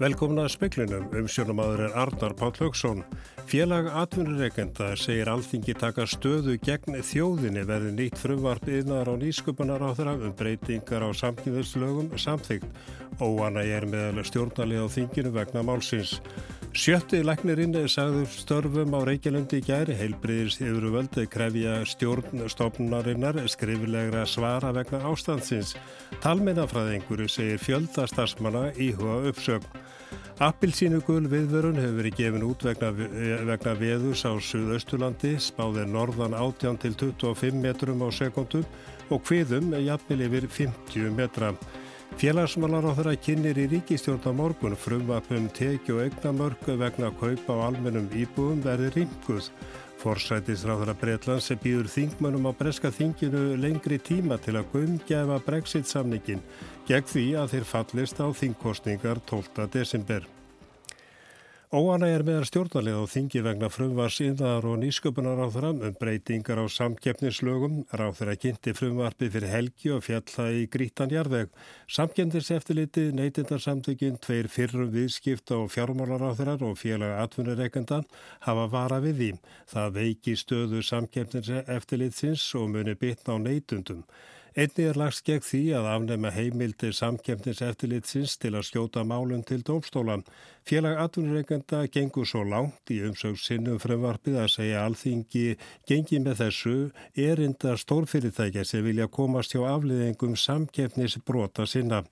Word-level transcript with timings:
Velkomna 0.00 0.46
að 0.46 0.54
speklinum, 0.54 1.02
umsjónumadur 1.12 1.82
er 1.84 1.96
Arnar 2.00 2.32
Páll 2.32 2.54
Haugsson. 2.56 3.02
Félag 3.50 3.90
atvinnureikenda 4.00 4.94
segir 4.96 5.28
alþingi 5.28 5.74
taka 5.76 6.06
stöðu 6.08 6.54
gegn 6.64 6.96
þjóðinni 7.04 7.66
verði 7.68 7.90
nýtt 7.98 8.16
frumvarp 8.16 8.64
yðnar 8.64 9.10
á 9.12 9.14
nýsköpunar 9.20 9.84
á 9.84 9.92
þeirra 9.98 10.14
um 10.24 10.32
breytingar 10.38 11.04
á 11.04 11.12
samkynðuslögum 11.20 12.14
samþygt. 12.16 12.64
Óana 13.20 13.60
er 13.60 13.84
meðal 13.84 14.24
stjórnalið 14.24 14.88
á 14.88 14.94
þinginu 14.96 15.34
vegna 15.36 15.66
málsins. 15.68 16.16
Sjötti 16.72 17.20
læknirinn 17.26 17.76
sagður 17.90 18.28
störfum 18.30 18.96
á 18.96 19.04
Reykjalundi 19.04 19.58
í 19.60 19.64
gæri 19.66 19.98
heilbriðis 20.00 20.60
yfir 20.62 20.88
völdu 20.94 21.26
krefja 21.28 21.80
stjórnstofnarinnar 21.92 23.42
skrifilegra 23.52 24.24
svara 24.24 24.72
vegna 24.72 25.02
ástandsins. 25.10 25.74
Talmennafræðinguru 26.24 27.28
segir 27.28 27.60
fjöldastarsmanna 27.60 28.70
íhuga 28.78 29.26
uppsögn. 29.28 29.89
Appilsínugul 30.40 31.26
viðvörun 31.28 31.76
hefur 31.76 31.98
verið 31.98 32.14
gefin 32.16 32.44
út 32.46 32.62
vegna, 32.64 32.88
vegna 32.96 33.74
veðus 33.76 34.22
á 34.24 34.32
Suðaustulandi, 34.40 35.34
spáðið 35.36 35.92
norðan 35.92 36.32
18 36.32 36.78
til 36.80 36.94
25 36.96 37.58
metrum 37.60 38.00
á 38.00 38.08
sekundum 38.08 38.64
og 39.12 39.20
hviðum 39.28 39.74
jafnvel 39.84 40.24
yfir 40.30 40.48
50 40.48 41.12
metra. 41.18 41.52
Félagsmálar 42.16 42.88
á 42.88 42.92
þeirra 42.96 43.14
kynir 43.20 43.60
í 43.60 43.68
ríkistjórn 43.74 44.24
á 44.24 44.32
morgun 44.32 44.78
frumvapum 44.80 45.50
teki 45.52 45.92
og 45.92 46.02
eignamörku 46.06 46.78
vegna 46.80 47.12
kaupa 47.20 47.60
á 47.60 47.68
almennum 47.68 48.08
íbúum 48.16 48.64
verði 48.64 48.94
ringuð. 48.96 49.52
Forsætisráðara 50.00 50.96
Breitlands 50.96 51.52
býður 51.60 51.90
þingmönum 51.92 52.48
á 52.48 52.52
breska 52.56 52.88
þinginu 52.88 53.58
lengri 53.60 54.00
tíma 54.00 54.40
til 54.40 54.56
að 54.56 54.72
guðmgefa 54.72 55.36
brexit-samningin 55.44 56.40
gegn 56.88 57.08
því 57.12 57.26
að 57.36 57.54
þeir 57.54 57.70
fallist 57.76 58.24
á 58.24 58.26
þingkostningar 58.32 59.20
12. 59.28 59.68
desember. 59.76 60.39
Óana 61.70 62.08
er 62.10 62.24
meðar 62.26 62.48
stjórnarlið 62.48 62.96
á 62.98 63.06
þingi 63.06 63.40
vegna 63.46 63.68
frumvars 63.70 64.16
innar 64.24 64.64
og 64.66 64.80
nýsköpunar 64.82 65.38
á 65.38 65.46
þeirra 65.54 65.68
um 65.86 65.92
breytingar 66.00 66.58
á 66.58 66.66
samkeppnislögum. 66.66 67.84
Ráð 67.94 68.16
þeirra 68.18 68.34
kynnti 68.42 68.74
frumvarfi 68.74 69.28
fyrir 69.30 69.52
helgi 69.52 69.92
og 69.94 70.02
fjalla 70.02 70.48
í 70.50 70.64
grítan 70.66 71.14
jarðveg. 71.14 71.52
Samkendis 71.86 72.50
eftirliti, 72.56 73.04
neytindarsamtökin, 73.14 74.18
tveir 74.18 74.50
fyrrum 74.50 74.90
viðskipta 74.96 75.60
og 75.62 75.70
fjármálar 75.70 76.26
á 76.26 76.34
þeirra 76.40 76.58
og 76.72 76.74
félaga 76.82 77.22
atvinnureikenda 77.22 78.00
hafa 78.48 78.66
vara 78.74 78.98
við 79.06 79.22
því. 79.22 79.30
Það 79.70 79.96
veiki 80.00 80.36
stöðu 80.42 80.82
samkeppnis 80.82 81.54
eftirlitsins 81.70 82.50
og 82.58 82.66
muni 82.74 82.98
bitna 82.98 83.38
á 83.38 83.46
neytundum. 83.46 84.02
Einni 84.58 84.82
er 84.90 84.96
lagst 84.98 85.22
gegn 85.22 85.44
því 85.46 85.60
að 85.78 85.84
afnema 85.92 86.30
heimildir 86.34 86.94
samkemtins 86.96 87.60
eftirlitsins 87.62 88.32
til 88.42 88.56
að 88.58 88.66
skjóta 88.66 89.04
málun 89.06 89.44
til 89.46 89.60
dómstólan. 89.62 90.24
Félag 90.66 90.98
atvinnureikenda 91.04 91.84
gengur 91.94 92.26
svo 92.26 92.42
langt 92.42 92.90
í 92.90 92.98
umsögn 93.06 93.38
sinnum 93.38 93.78
fremvarpið 93.78 94.40
að 94.42 94.50
segja 94.56 94.82
alþingi 94.88 95.44
gengi 95.86 96.18
með 96.24 96.42
þessu 96.42 96.74
erinda 97.14 97.76
stórfyrirtækja 97.78 98.66
sem 98.66 98.82
vilja 98.88 99.06
komast 99.06 99.54
hjá 99.54 99.62
afliðingum 99.70 100.34
samkemtnis 100.34 101.20
brota 101.22 101.66
sinna. 101.66 102.02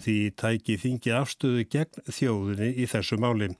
Því 0.00 0.16
tæki 0.40 0.76
þingi 0.80 1.12
afstöðu 1.12 1.64
gegn 1.72 2.04
þjóðinni 2.08 2.70
í 2.80 2.86
þessu 2.88 3.18
máli. 3.20 3.50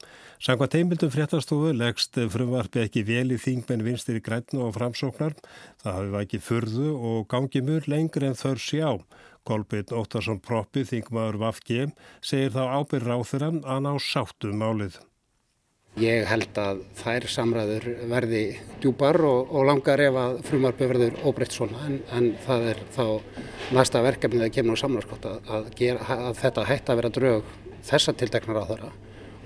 Sangvað 0.41 0.72
teimildum 0.74 1.12
fréttastofu 1.12 1.74
leggst 1.77 2.16
frumvarfi 2.32 2.84
ekki 2.86 3.05
vel 3.08 3.27
í 3.34 3.41
þingmenn 3.41 3.84
vinstir 3.84 4.20
í 4.20 4.24
grætnu 4.24 4.62
og 4.64 4.72
framsóknar. 4.78 5.36
Það 5.82 5.98
hafi 5.98 6.22
ekki 6.22 6.42
fyrðu 6.47 6.94
og 6.97 7.28
gangi 7.32 7.64
mjög 7.66 7.91
lengri 7.92 8.30
en 8.30 8.41
þörr 8.41 8.64
sé 8.64 8.80
á. 8.80 8.92
Kolbjörn 9.48 9.94
Óttarsson 9.97 10.41
Proppi, 10.44 10.84
þingmaður 10.88 11.41
Vafgi, 11.44 11.86
segir 12.20 12.52
þá 12.56 12.80
ábyrð 12.80 13.08
ráþurann 13.08 13.62
að 13.64 13.86
ná 13.86 13.92
sáttu 14.04 14.53
um 14.53 14.60
málið. 14.60 15.00
Ég 15.99 16.23
held 16.31 16.59
að 16.61 16.84
þær 17.01 17.25
samræður 17.27 17.87
verði 18.12 18.45
djúpar 18.81 19.19
og, 19.27 19.51
og 19.51 19.67
langar 19.67 20.01
ef 20.05 20.19
að 20.21 20.37
frumarbi 20.47 20.87
verður 20.87 21.17
óbreytt 21.27 21.56
svona 21.56 21.83
en, 21.89 21.97
en 22.15 22.28
það 22.45 22.67
er 22.71 22.83
þá 22.95 23.05
næsta 23.75 24.03
verkefnið 24.06 24.47
að 24.47 24.53
kemur 24.55 24.78
á 24.78 24.83
samlarskott 24.84 25.27
að, 25.27 25.51
að, 25.51 25.69
þetta 26.39 26.67
hætti 26.71 26.95
að 26.95 27.01
vera 27.01 27.12
draug 27.19 27.53
þessa 27.91 28.15
tildeknar 28.15 28.62
á 28.62 28.71
þeirra 28.71 28.93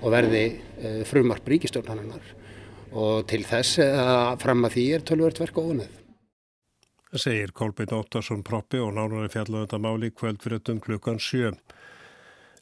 og 0.05 0.13
verði 0.13 0.43
uh, 0.53 1.01
frumarb 1.09 1.49
ríkistjórnarinnar 1.49 2.33
og 2.95 3.25
til 3.27 3.41
þess 3.47 3.81
að 3.81 4.37
fram 4.45 4.67
að 4.67 4.77
því 4.77 4.85
er 4.95 5.05
tölvört 5.09 5.41
verk 5.41 5.57
og. 5.59 5.89
Það 7.09 7.23
segir 7.25 7.51
Kolbeinn 7.55 7.95
Óttarsson 7.95 8.43
Proppi 8.45 8.79
og 8.79 8.93
nánari 8.95 9.31
fjallavöndamáli 9.33 10.13
kvöld 10.13 10.39
fyrir 10.43 10.61
um 10.71 10.79
klukkan 10.83 11.19
7. 11.19 11.51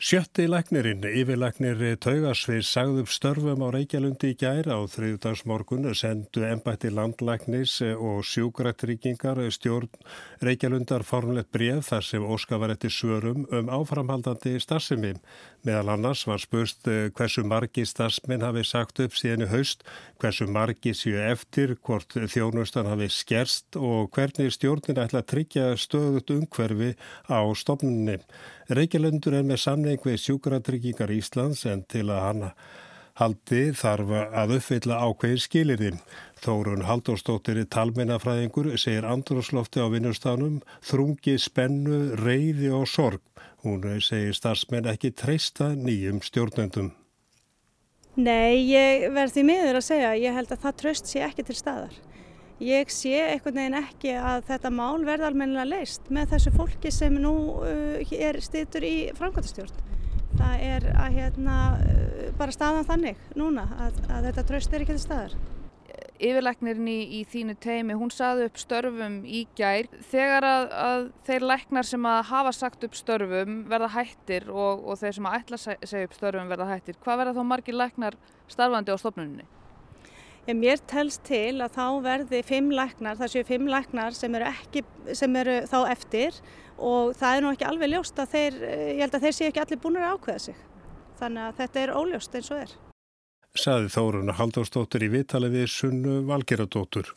Sjötti 0.03 0.50
læknirinn, 0.52 1.06
yfirlæknir 1.08 1.80
Taugasvið, 2.03 2.66
sagði 2.68 3.03
upp 3.06 3.12
störfum 3.16 3.62
á 3.64 3.72
Reykjalundi 3.72 4.34
í 4.34 4.36
gæra 4.36 4.75
á 4.75 4.84
þriðdagsmorgun, 4.91 5.88
sendu 5.96 6.44
ennbætti 6.44 6.91
landlæknis 6.91 7.78
og 7.96 8.19
sjúkrættryggingar 8.28 9.40
stjórn 9.56 9.88
Reykjalundar 10.44 11.06
formlegt 11.08 11.54
bref 11.56 11.88
þar 11.88 12.04
sem 12.04 12.24
Óska 12.28 12.58
var 12.59 12.74
eftir 12.74 12.92
svörum 12.92 13.46
um 13.56 13.70
áframhaldandi 13.72 14.58
starfsemi. 14.59 15.14
Meðal 15.64 15.94
annars 15.94 16.26
var 16.28 16.42
spust 16.44 16.90
hversu 17.16 17.46
margi 17.48 17.86
starfsmenn 17.88 18.44
hafi 18.44 18.66
sagt 18.68 19.00
upp 19.00 19.16
síðan 19.16 19.46
í 19.46 19.50
haust, 19.53 19.86
hversu 20.20 20.50
margi 20.52 20.92
séu 20.98 21.16
eftir, 21.30 21.78
hvort 21.80 22.18
þjónustan 22.18 22.92
hafi 22.92 23.08
skerst 23.14 23.80
og 23.80 24.12
hvernig 24.18 24.52
stjórnin 24.58 25.00
ætla 25.06 25.24
að 25.24 25.30
tryggja 25.32 25.70
stöðut 25.80 26.36
umhverfi 26.36 26.92
á 27.32 27.40
stofnunni. 27.56 28.20
Reykjalundur 28.68 29.40
er 29.40 29.48
með 29.48 29.64
samning 29.64 30.03
við 30.03 30.20
sjúkratryggingar 30.26 31.16
Íslands 31.16 31.64
en 31.72 31.88
til 31.88 32.09
að 32.09 32.26
hann 32.28 32.50
haldi 33.19 33.63
þarf 33.78 34.13
að 34.34 34.56
uppfylla 34.57 35.00
ákveðin 35.06 35.44
skilirði. 35.44 35.91
Þórun 36.44 36.88
Haldórsdóttir 36.88 37.62
í 37.62 37.68
talmennafræðingur 37.72 38.72
segir 38.75 39.06
andrúslofti 39.07 39.84
á 39.84 39.88
vinnustafnum 39.94 40.62
þrungi, 40.84 41.38
spennu, 41.40 42.18
reyði 42.19 42.73
og 42.73 42.88
sorg. 42.90 43.22
Hún 43.63 43.85
segir 44.03 44.35
starfsmenn 44.35 44.90
ekki 44.91 45.13
treysta 45.16 45.72
nýjum 45.78 46.19
stjórnendum. 46.25 46.91
Nei, 48.13 48.62
ég 48.69 49.07
verð 49.13 49.38
því 49.38 49.44
miður 49.47 49.79
að 49.79 49.85
segja, 49.88 50.09
ég 50.22 50.35
held 50.35 50.52
að 50.53 50.66
það 50.66 50.75
tröst 50.81 51.07
sé 51.09 51.23
ekki 51.25 51.46
til 51.47 51.56
staðar. 51.57 51.96
Ég 52.62 52.91
sé 52.94 53.16
einhvern 53.18 53.57
veginn 53.57 53.79
ekki 53.79 54.12
að 54.13 54.44
þetta 54.52 54.69
mál 54.69 55.02
verði 55.07 55.25
almennilega 55.28 55.66
leist 55.72 56.12
með 56.13 56.35
þessu 56.35 56.53
fólki 56.53 56.91
sem 56.94 57.16
nú 57.19 57.34
uh, 57.66 58.13
er 58.13 58.38
stýttur 58.46 58.85
í 58.85 58.96
framkvæmtastjórn. 59.18 59.73
Það 60.34 60.62
er 60.66 60.86
að 60.98 61.18
hérna 61.18 61.58
bara 62.40 62.54
staðan 62.56 62.88
þannig 62.88 63.26
núna 63.38 63.68
að, 63.78 64.00
að 64.10 64.30
þetta 64.30 64.46
tröst 64.50 64.74
er 64.74 64.86
ekki 64.86 64.96
til 64.96 65.04
staðar. 65.04 65.36
Yfirleiknirinn 66.24 66.88
í, 66.88 67.00
í 67.20 67.22
þínu 67.28 67.56
teimi, 67.62 67.96
hún 68.00 68.12
saði 68.14 68.46
upp 68.48 68.60
störfum 68.62 69.18
í 69.28 69.44
gær. 69.58 69.90
Þegar 70.12 70.48
að, 70.48 70.68
að 70.84 71.08
þeir 71.28 71.48
leiknar 71.52 71.90
sem 71.90 72.06
að 72.08 72.20
hafa 72.30 72.54
sagt 72.56 72.86
upp 72.88 72.96
störfum 72.96 73.58
verða 73.70 73.90
hættir 73.98 74.48
og, 74.54 74.86
og 74.88 75.02
þeir 75.02 75.18
sem 75.18 75.28
að 75.28 75.40
ætla 75.42 75.60
að 75.60 75.90
segja 75.92 76.08
upp 76.08 76.16
störfum 76.18 76.54
verða 76.54 76.70
hættir, 76.70 77.02
hvað 77.04 77.20
verða 77.24 77.36
þá 77.38 77.44
margir 77.50 77.78
leiknar 77.78 78.18
starfandi 78.52 78.96
á 78.96 78.98
stofnunni? 79.02 79.50
Ég 80.44 80.58
mér 80.60 80.82
telst 80.92 81.22
til 81.24 81.62
að 81.64 81.78
þá 81.78 81.86
verði 82.04 82.42
fimm 82.44 82.72
læknar, 82.76 83.16
það 83.16 83.30
séu 83.32 83.46
fimm 83.48 83.70
læknar 83.72 84.16
sem 84.18 84.34
eru, 84.36 84.50
ekki, 84.50 84.82
sem 85.16 85.38
eru 85.40 85.62
þá 85.72 85.78
eftir 85.94 86.40
og 86.84 87.14
það 87.18 87.36
er 87.36 87.46
nú 87.46 87.52
ekki 87.56 87.68
alveg 87.70 87.94
ljóst 87.94 88.20
að 88.20 88.32
þeir, 88.36 88.62
ég 88.94 89.04
held 89.04 89.18
að 89.18 89.28
þeir 89.28 89.36
séu 89.38 89.50
ekki 89.50 89.64
allir 89.64 89.84
búin 89.84 90.00
að 90.00 90.16
ákveða 90.16 90.46
sig. 90.48 90.64
Þannig 91.20 91.46
að 91.48 91.60
þetta 91.62 91.84
er 91.84 91.94
óljóst 92.00 92.40
eins 92.40 92.50
og 92.52 92.64
er. 92.64 92.74
Saði 93.54 93.92
Þórun 93.94 94.34
Halldórsdóttir 94.34 95.06
í 95.06 95.12
vitali 95.14 95.52
við 95.54 95.70
Sunnu 95.70 96.24
Valgeradóttur. 96.26 97.12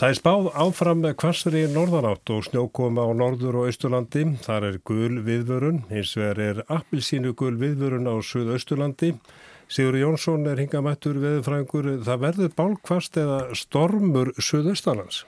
Það 0.00 0.08
er 0.08 0.16
spáð 0.16 0.46
áfram 0.56 1.02
með 1.04 1.18
kvassri 1.20 1.62
norðanátt 1.68 2.30
og 2.32 2.46
snjókoma 2.46 3.04
á 3.04 3.10
norður 3.12 3.58
og 3.60 3.66
austurlandi. 3.68 4.22
Þar 4.40 4.66
er 4.70 4.78
gul 4.88 5.18
viðvörun, 5.26 5.82
hins 5.92 6.14
vegar 6.16 6.40
er 6.40 6.62
appilsínu 6.72 7.34
gul 7.36 7.58
viðvörun 7.60 8.08
á 8.08 8.16
suðausturlandi. 8.24 9.12
Sigur 9.68 9.98
Jónsson 10.00 10.48
er 10.48 10.64
hingamættur 10.64 11.20
veðurfræðingur. 11.20 11.90
Það 12.08 12.24
verður 12.24 12.56
bálkvast 12.56 13.20
eða 13.20 13.38
stormur 13.56 14.32
suðaustalands? 14.40 15.26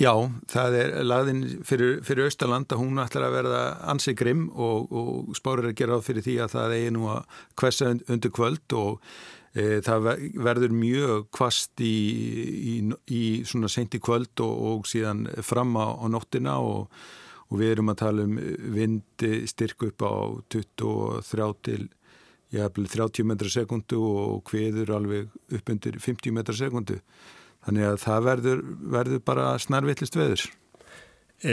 Já, 0.00 0.14
það 0.48 0.74
er 0.78 0.94
lagðin 1.04 1.40
fyrir, 1.68 1.98
fyrir 2.06 2.30
Austaland 2.30 2.70
að 2.72 2.78
hún 2.80 3.00
ætlar 3.02 3.26
að 3.26 3.34
verða 3.34 3.58
ansi 3.92 4.14
grimm 4.16 4.46
og, 4.48 4.86
og 4.96 5.34
spárir 5.36 5.68
að 5.68 5.74
gera 5.76 5.98
á 6.00 6.06
fyrir 6.06 6.24
því 6.24 6.36
að 6.40 6.54
það 6.54 6.74
eigi 6.78 6.92
nú 6.96 7.10
að 7.12 7.34
kvessa 7.60 7.90
undir 7.92 8.32
kvöld 8.32 8.76
og 8.80 9.10
e, 9.52 9.82
það 9.84 10.08
verður 10.40 10.72
mjög 10.72 11.26
kvast 11.36 11.82
í, 11.84 11.96
í, 12.72 12.74
í 13.12 13.22
svona 13.44 13.68
senti 13.68 14.00
kvöld 14.00 14.40
og, 14.40 14.54
og 14.70 14.88
síðan 14.88 15.26
fram 15.44 15.76
á, 15.76 15.92
á 15.92 16.06
nóttina 16.08 16.56
og, 16.64 16.88
og 17.50 17.60
við 17.60 17.74
erum 17.74 17.92
að 17.92 18.00
tala 18.00 18.24
um 18.24 18.38
vindi 18.72 19.42
styrku 19.52 19.90
upp 19.92 20.06
á 20.08 20.16
23 20.56 21.50
til 21.68 21.82
hef 22.56 22.80
30 22.96 23.28
metra 23.28 23.52
sekundu 23.52 24.00
og 24.00 24.48
hviður 24.48 24.96
alveg 24.96 25.28
upp 25.60 25.74
undir 25.76 26.00
50 26.00 26.34
metra 26.40 26.56
sekundu. 26.56 26.96
Þannig 27.70 27.86
að 27.86 28.00
það 28.02 28.24
verður, 28.26 28.62
verður 28.90 29.20
bara 29.30 29.50
snarvillist 29.62 30.16
veður. 30.18 30.42
E, 31.46 31.52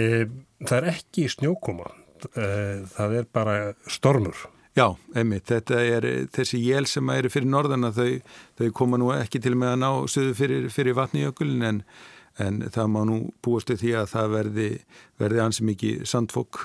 það 0.66 0.78
er 0.80 0.88
ekki 0.96 1.28
snjókoma, 1.30 1.92
e, 2.34 2.48
það 2.96 3.14
er 3.20 3.28
bara 3.38 3.58
stormur. 3.86 4.40
Já, 4.74 4.88
einmitt, 5.14 5.46
þetta 5.46 5.84
er 5.86 6.08
þessi 6.34 6.64
jél 6.64 6.90
sem 6.90 7.14
eru 7.14 7.30
fyrir 7.30 7.52
norðana 7.54 7.94
þau, 7.94 8.18
þau 8.58 8.68
koma 8.82 8.98
nú 8.98 9.12
ekki 9.14 9.44
til 9.46 9.54
með 9.54 9.76
að 9.76 9.80
ná 9.84 9.90
söðu 10.10 10.34
fyrir, 10.42 10.68
fyrir 10.74 10.98
vatnijökulin 10.98 11.70
en, 11.70 11.84
en 12.42 12.60
það 12.74 12.92
má 12.96 13.00
nú 13.06 13.20
búast 13.46 13.70
því 13.70 13.94
að 14.02 14.12
það 14.16 14.34
verði, 14.40 14.68
verði 15.22 15.46
ansi 15.46 15.70
mikið 15.70 16.04
sandfók 16.10 16.64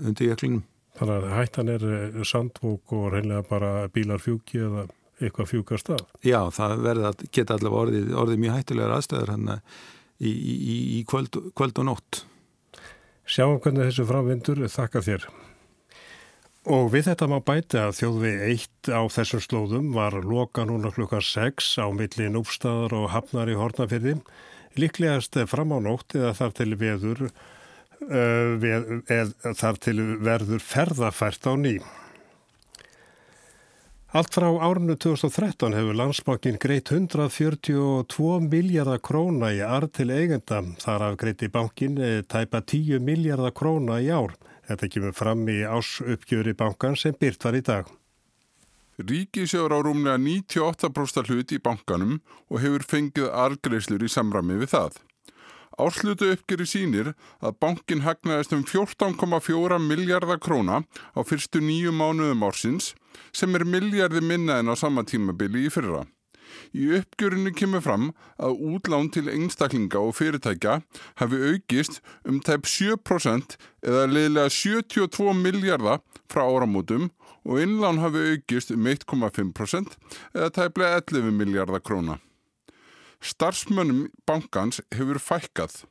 undir 0.00 0.32
jöklinum. 0.32 0.64
Þannig 0.96 1.16
að 1.28 1.36
hættan 1.36 1.72
er 1.76 1.88
sandfók 2.24 2.96
og 2.96 3.10
reynlega 3.12 3.44
bara 3.52 3.76
bílar 3.92 4.24
fjúki 4.24 4.64
eða 4.64 4.88
eitthvað 5.24 5.50
fjúkast 5.52 5.90
af. 5.94 6.04
Já, 6.24 6.40
það 6.54 6.84
verði 6.84 7.08
að 7.10 7.24
geta 7.30 7.58
allavega 7.58 7.82
orðið, 7.86 8.12
orðið 8.24 8.44
mjög 8.44 8.58
hættulegar 8.58 8.94
aðstæður 8.98 9.34
hann 9.34 9.50
í, 9.54 10.30
í, 10.30 10.76
í 10.98 11.00
kvöld, 11.08 11.40
kvöld 11.56 11.80
og 11.82 11.90
nótt. 11.90 12.22
Sjáum 13.24 13.58
hvernig 13.64 13.88
þessu 13.88 14.06
framvindur 14.08 14.60
þakka 14.68 15.02
þér. 15.04 15.28
Og 16.64 16.86
við 16.94 17.10
þetta 17.10 17.26
má 17.28 17.36
bæti 17.44 17.76
að 17.76 17.96
þjóðvi 17.98 18.30
eitt 18.46 18.88
á 18.88 19.04
þessum 19.12 19.42
slóðum 19.44 19.90
var 19.92 20.14
loka 20.24 20.64
núna 20.64 20.92
klukkan 20.94 21.24
6 21.24 21.74
á 21.76 21.92
milli 21.92 22.30
núfstæðar 22.32 22.94
og 22.96 23.10
hafnar 23.12 23.52
í 23.52 23.56
hornafyrði. 23.58 24.14
Líklegast 24.80 25.36
fram 25.50 25.74
á 25.76 25.78
nótt 25.84 26.16
eða 26.16 26.32
þar 26.38 26.54
til 26.56 26.70
veður, 26.80 27.20
uh, 27.28 28.56
veð, 28.62 28.88
eð, 29.12 29.34
þar 29.60 29.80
til 29.84 29.98
verður 30.24 30.64
ferðafært 30.64 31.44
á 31.44 31.52
ný. 31.52 31.74
Allt 34.14 34.30
frá 34.30 34.46
árinu 34.46 34.94
2013 34.94 35.74
hefur 35.74 35.96
landsbankin 35.98 36.54
greitt 36.62 36.92
142 36.94 38.36
miljardar 38.46 39.00
króna 39.02 39.48
í 39.50 39.58
ard 39.66 39.90
til 39.96 40.12
eigenda. 40.14 40.60
Þar 40.78 41.04
af 41.08 41.16
greitti 41.18 41.48
bankin 41.50 41.98
eh, 41.98 42.20
tæpa 42.22 42.60
10 42.62 43.02
miljardar 43.02 43.50
króna 43.58 43.98
í 43.98 44.12
ár. 44.14 44.36
Þetta 44.68 44.90
kemur 44.94 45.16
fram 45.18 45.42
í 45.50 45.56
ásuppgjöri 45.66 46.54
bankan 46.54 46.94
sem 46.94 47.16
byrt 47.18 47.42
var 47.42 47.58
í 47.58 47.64
dag. 47.66 47.90
Ríkisjóður 49.02 49.74
á 49.74 49.78
rúmlega 49.82 50.22
98% 50.22 51.34
hlut 51.34 51.50
í 51.50 51.58
bankanum 51.58 52.20
og 52.46 52.62
hefur 52.62 52.86
fengið 52.86 53.34
argreislur 53.34 54.06
í 54.06 54.14
samrami 54.14 54.60
við 54.62 54.76
það. 54.76 55.02
Árslutu 55.80 56.30
uppgeri 56.30 56.66
sínir 56.68 57.12
að 57.42 57.56
bankin 57.62 58.04
hagnaðist 58.04 58.54
um 58.54 58.64
14,4 58.66 59.78
miljardar 59.82 60.40
króna 60.42 60.82
á 61.14 61.20
fyrstu 61.26 61.62
nýju 61.64 61.94
mánuðum 61.94 62.44
ársins 62.46 62.92
sem 63.34 63.54
er 63.58 63.66
miljardi 63.66 64.22
minna 64.22 64.60
en 64.62 64.70
á 64.70 64.74
sama 64.78 65.02
tímabili 65.02 65.66
í 65.66 65.72
fyrra. 65.72 66.04
Í 66.74 66.86
uppgjörinu 66.98 67.50
kemur 67.58 67.82
fram 67.82 68.10
að 68.38 68.60
útlán 68.70 69.10
til 69.14 69.26
einstaklinga 69.32 69.98
og 69.98 70.14
fyrirtækja 70.18 70.80
hafi 71.20 71.40
aukist 71.50 72.00
um 72.28 72.40
tæp 72.44 72.68
7% 72.70 73.56
eða 73.82 74.04
leiðilega 74.10 74.54
72 74.54 75.34
miljardar 75.40 76.02
frá 76.30 76.44
áramótum 76.46 77.10
og 77.44 77.60
innlán 77.64 78.02
hafi 78.02 78.22
aukist 78.34 78.70
um 78.74 78.86
1,5% 78.90 79.98
eða 80.34 80.52
tæplega 80.60 81.02
11 81.02 81.34
miljardar 81.40 81.82
króna. 81.82 82.20
Starfsmönnum 83.24 84.10
bankans 84.28 84.82
hefur 84.92 85.18
fækkað. 85.22 85.84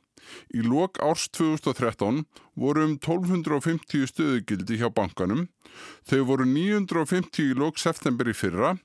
Í 0.54 0.62
lok 0.64 1.00
árs 1.02 1.26
2013 1.34 2.22
voru 2.56 2.84
um 2.86 2.92
1250 2.96 4.06
stöðugildi 4.12 4.78
hjá 4.80 4.86
bankanum. 4.94 5.48
Þau 6.06 6.22
voru 6.30 6.46
950 6.48 7.50
í 7.50 7.56
lok 7.58 7.80
september 7.82 8.30
í 8.30 8.36
fyrra 8.38 8.76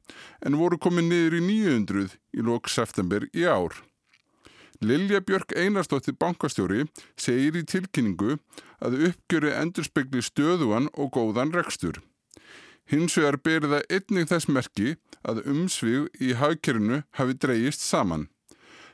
en 0.45 0.57
voru 0.59 0.79
komið 0.81 1.07
niður 1.11 1.37
í 1.37 1.43
900 1.45 2.17
í 2.33 2.47
lok 2.49 2.71
september 2.73 3.27
í 3.31 3.45
ár. 3.45 3.77
Lilja 4.81 5.19
Björk 5.21 5.53
Einarstóttir 5.59 6.15
bankastjóri 6.15 6.85
segir 7.19 7.57
í 7.59 7.65
tilkynningu 7.67 8.39
að 8.79 8.97
uppgjöri 9.09 9.51
endurspegli 9.59 10.23
stöðuan 10.23 10.87
og 10.95 11.11
góðan 11.17 11.51
rekstur. 11.53 11.99
Hins 12.89 13.19
vegar 13.19 13.37
berið 13.43 13.75
það 13.75 13.89
einnig 13.93 14.29
þess 14.31 14.49
merki 14.49 14.95
að 15.21 15.43
umsvið 15.51 16.07
í 16.25 16.33
hagkerinu 16.39 17.03
hafi 17.19 17.35
dreyist 17.37 17.83
saman. 17.85 18.29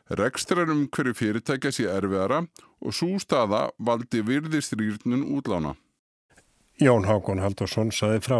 Rekstrarum 0.09 0.85
hverju 0.93 1.15
fyrirtækja 1.17 1.71
sé 1.73 1.87
erfiðara 1.89 2.43
og 2.81 2.93
svo 2.93 3.15
staða 3.17 3.71
valdi 3.81 4.21
virðistrýrnun 4.21 5.25
útlána. 5.33 5.73
Jón 6.77 7.07
Hákon 7.09 7.41
Haldursson 7.41 7.89
saði 7.91 8.21
frá. 8.21 8.39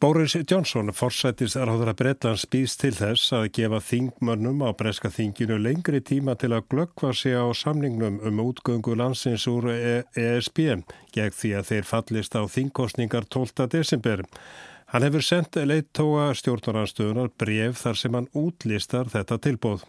Boris 0.00 0.32
Johnson, 0.48 0.94
forsættis 0.96 1.58
erháður 1.60 1.90
að 1.92 1.98
Breitlands 1.98 2.46
býst 2.48 2.78
til 2.80 2.94
þess 2.96 3.34
að 3.36 3.50
gefa 3.58 3.82
þingmönnum 3.84 4.62
á 4.64 4.72
breska 4.72 5.10
þinginu 5.12 5.58
lengri 5.60 6.00
tíma 6.00 6.38
til 6.40 6.54
að 6.56 6.70
glöggva 6.72 7.12
sig 7.12 7.36
á 7.36 7.44
samningnum 7.52 8.16
um 8.24 8.40
útgöngu 8.40 8.96
landsins 8.96 9.44
úr 9.50 9.68
ESB 9.68 10.62
gegn 11.12 11.36
því 11.42 11.52
að 11.58 11.68
þeir 11.68 11.90
fallist 11.92 12.32
á 12.32 12.48
þingkostningar 12.48 13.28
12. 13.28 13.68
desember. 13.76 14.24
Hann 14.88 15.04
hefur 15.04 15.22
sendt 15.22 15.60
leittóa 15.68 16.30
stjórnaranstöðunar 16.32 17.28
bref 17.36 17.84
þar 17.84 18.00
sem 18.00 18.16
hann 18.16 18.32
útlistar 18.32 19.12
þetta 19.12 19.36
tilbóð. 19.36 19.84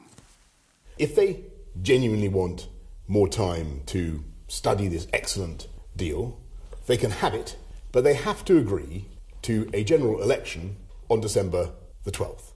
If 1.01 1.15
they 1.15 1.45
genuinely 1.81 2.27
want 2.27 2.68
more 3.07 3.27
time 3.27 3.81
to 3.88 4.24
study 4.48 4.88
this 4.88 5.07
excellent 5.12 5.68
deal, 5.95 6.39
they 6.86 6.95
can 6.95 7.09
have 7.09 7.33
it, 7.33 7.57
but 7.92 8.03
they 8.03 8.13
have 8.13 8.45
to 8.45 8.59
agree 8.59 9.07
to 9.42 9.68
a 9.74 9.83
general 9.83 10.21
election 10.21 10.77
on 11.09 11.19
December 11.19 11.71
the 12.03 12.12
12th. 12.12 12.50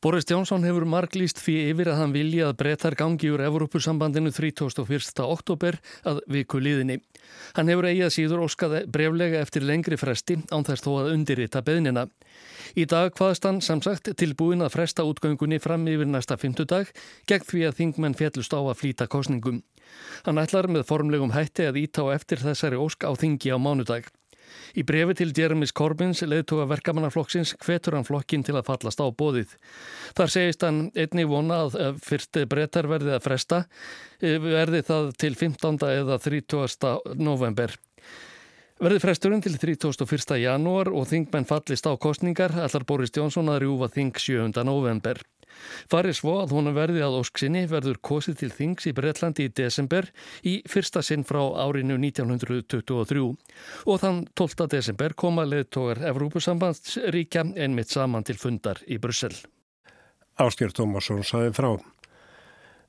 Boris 0.00 0.24
Johnson 0.24 0.62
hefur 0.64 0.86
marglýst 0.88 1.42
fyrir 1.44 1.74
yfir 1.74 1.90
að 1.92 1.98
hann 2.00 2.12
vilja 2.14 2.46
að 2.48 2.54
breytar 2.62 2.94
gangi 2.96 3.28
úr 3.28 3.42
Evrópusambandinu 3.44 4.30
31. 4.32 5.10
oktober 5.20 5.76
að 6.08 6.22
viku 6.32 6.56
líðinni. 6.56 7.02
Hann 7.52 7.68
hefur 7.68 7.84
eigið 7.90 8.14
síður 8.14 8.46
óskaði 8.46 8.80
breflega 8.88 9.42
eftir 9.44 9.66
lengri 9.68 9.98
fresti 10.00 10.38
án 10.48 10.64
þess 10.64 10.86
þó 10.86 10.88
að 11.02 11.10
undirrita 11.18 11.60
beðnina. 11.66 12.06
Í 12.80 12.86
dag 12.88 13.12
hvaðst 13.12 13.44
hann 13.44 13.60
samsagt 13.60 14.08
tilbúin 14.16 14.64
að 14.64 14.72
fresta 14.78 15.04
útgöngunni 15.04 15.60
fram 15.60 15.84
yfir 15.92 16.08
næsta 16.08 16.38
fymtudag 16.40 16.88
gegn 17.28 17.44
því 17.50 17.66
að 17.68 17.76
þingmenn 17.82 18.16
fjallust 18.16 18.56
á 18.56 18.60
að 18.62 18.78
flýta 18.80 19.04
kostningum. 19.04 19.60
Hann 20.24 20.40
ætlar 20.40 20.70
með 20.72 20.88
formlegum 20.88 21.36
hætti 21.36 21.68
að 21.68 21.82
íta 21.82 22.08
á 22.08 22.16
eftir 22.16 22.40
þessari 22.40 22.80
ósk 22.80 23.04
á 23.04 23.12
þingi 23.12 23.52
á 23.52 23.60
mánudag. 23.60 24.08
Í 24.78 24.84
brefi 24.86 25.16
til 25.18 25.32
Jeremis 25.36 25.74
Corbins 25.76 26.22
leðtuga 26.26 26.68
verkamannaflokksins 26.70 27.56
hvetur 27.64 27.98
hann 27.98 28.06
flokkin 28.08 28.44
til 28.46 28.56
að 28.58 28.68
fallast 28.70 29.02
á 29.02 29.06
bóðið. 29.10 29.56
Þar 30.18 30.34
segist 30.34 30.66
hann 30.66 30.80
einni 30.94 31.26
vona 31.28 31.64
að 31.66 32.00
fyrst 32.04 32.40
breytar 32.50 32.90
verði 32.90 33.14
að 33.16 33.24
fresta 33.26 33.62
eh, 34.20 34.38
verði 34.42 34.82
það 34.86 35.12
til 35.20 35.34
15. 35.34 35.80
eða 35.90 36.20
30. 36.22 36.96
november. 37.20 37.76
Verði 38.80 39.02
fresturinn 39.02 39.42
til 39.44 39.58
31. 39.60 40.38
janúar 40.40 40.88
og 40.88 41.04
þingmenn 41.10 41.44
fallist 41.48 41.84
á 41.84 41.92
kostningar 42.00 42.54
allar 42.56 42.86
Boris 42.88 43.12
Jónsson 43.12 43.52
að 43.52 43.66
rjúfa 43.66 43.90
þing 43.92 44.16
7. 44.16 44.64
november. 44.64 45.20
Farið 45.90 46.16
svo 46.20 46.36
að 46.42 46.54
hún 46.56 46.72
verði 46.76 47.04
að 47.04 47.18
ósksinni 47.20 47.66
verður 47.70 48.00
kosið 48.04 48.40
til 48.42 48.50
þings 48.56 48.88
í 48.90 48.94
Breitlandi 48.96 49.46
í 49.48 49.52
desember 49.62 50.10
í 50.46 50.56
fyrsta 50.70 51.02
sinn 51.06 51.26
frá 51.28 51.40
árinu 51.64 51.98
1923 52.00 53.24
og 53.86 54.02
þann 54.02 54.24
12. 54.38 54.68
desember 54.74 55.14
koma 55.14 55.46
leðtogar 55.48 56.02
Evrópusambandsríkja 56.10 57.46
einmitt 57.56 57.92
saman 57.92 58.26
til 58.26 58.38
fundar 58.40 58.82
í 58.86 59.00
Brussel. 59.02 59.34
Ásker 60.40 60.72
Tómasson 60.72 61.24
saði 61.26 61.52
frá. 61.56 61.74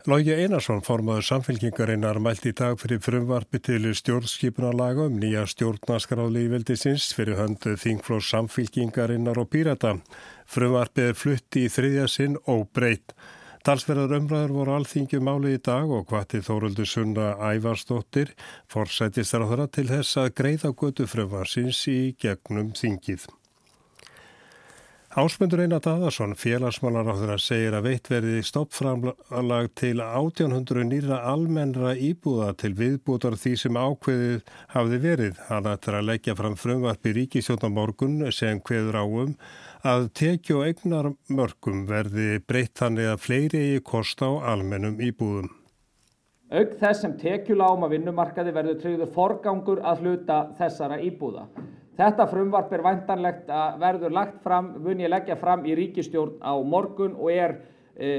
Lógi 0.10 0.34
Einarsson 0.34 0.79
formaður 0.81 1.25
samfélkingarinnar 1.27 2.17
mælt 2.25 2.48
í 2.50 2.51
dag 2.58 2.79
fyrir 2.81 2.98
frumvarpi 3.05 3.60
til 3.62 3.84
stjórnskipunarlaga 3.93 5.03
um 5.05 5.20
nýja 5.22 5.43
stjórnaskráli 5.51 6.48
í 6.48 6.50
veldisins 6.50 7.12
fyrir 7.13 7.38
höndu 7.38 7.75
þingflós 7.77 8.31
samfélkingarinnar 8.34 9.38
og 9.38 9.51
pírata. 9.53 9.91
Frumvarpið 10.50 11.12
er 11.12 11.20
flutti 11.20 11.67
í 11.67 11.70
þriðja 11.70 12.08
sinn 12.10 12.39
og 12.50 12.63
breytt. 12.74 13.13
Talsverðar 13.62 14.15
umræður 14.17 14.55
voru 14.55 14.74
alþingjum 14.79 15.27
máli 15.27 15.53
í 15.53 15.62
dag 15.62 15.93
og 15.93 16.08
hvatið 16.10 16.48
Þóruldur 16.48 16.89
Sunna 16.89 17.27
Ævarsdóttir 17.51 18.34
forsættist 18.74 19.38
á 19.38 19.46
þeirra 19.46 19.70
til 19.70 19.86
þess 19.91 20.17
að 20.17 20.34
greiða 20.41 20.74
götu 20.81 21.05
frumvarsins 21.05 21.84
í 21.93 22.00
gegnum 22.17 22.74
þingið. 22.74 23.29
Ásmundur 25.12 25.60
Einar 25.60 25.82
Dadarsson, 25.84 26.38
félagsmálar 26.39 27.03
á 27.03 27.20
þeirra, 27.20 27.36
segir 27.36 27.74
að 27.75 27.88
veitt 27.89 28.06
verði 28.08 28.44
stoppframlag 28.48 29.65
til 29.75 30.00
1800 30.00 30.86
nýra 30.88 31.18
almennra 31.27 31.91
íbúða 32.00 32.53
til 32.62 32.72
viðbútar 32.80 33.36
því 33.36 33.51
sem 33.60 33.75
ákveðið 33.75 34.53
hafði 34.72 35.00
verið. 35.03 35.41
Hann 35.50 35.68
ættir 35.68 35.98
að 36.00 36.08
leggja 36.13 36.36
fram 36.39 36.56
frumvarpi 36.56 37.12
ríkisjónamorgun 37.18 38.24
sem 38.32 38.62
hveður 38.63 39.00
áum 39.03 39.36
að 39.84 40.08
tekju 40.15 40.62
og 40.62 40.70
egnar 40.70 41.12
mörgum 41.27 41.84
verði 41.91 42.39
breytt 42.48 42.80
þannig 42.80 43.12
að 43.12 43.22
fleiri 43.25 43.65
eigi 43.65 43.84
kost 43.91 44.24
á 44.24 44.32
almennum 44.53 44.96
íbúðum. 45.03 45.51
Aug 46.56 46.80
þess 46.80 47.03
sem 47.03 47.20
tekjuláma 47.20 47.91
vinnumarkaði 47.91 48.56
verður 48.56 48.80
tryggður 48.80 49.13
forgangur 49.20 49.84
að 49.84 50.06
hluta 50.06 50.41
þessara 50.56 51.03
íbúða. 51.03 51.50
Þetta 52.00 52.28
frumvarp 52.32 52.72
er 52.74 52.84
væntanlegt 52.86 53.50
að 53.52 53.80
verður 53.82 54.16
lagt 54.16 54.40
fram, 54.44 54.72
mun 54.80 55.02
ég 55.04 55.12
leggja 55.12 55.36
fram 55.40 55.66
í 55.68 55.76
ríkistjórn 55.78 56.40
á 56.40 56.56
morgun 56.64 57.18
og 57.20 57.32
er 57.34 57.58
e, 57.96 58.12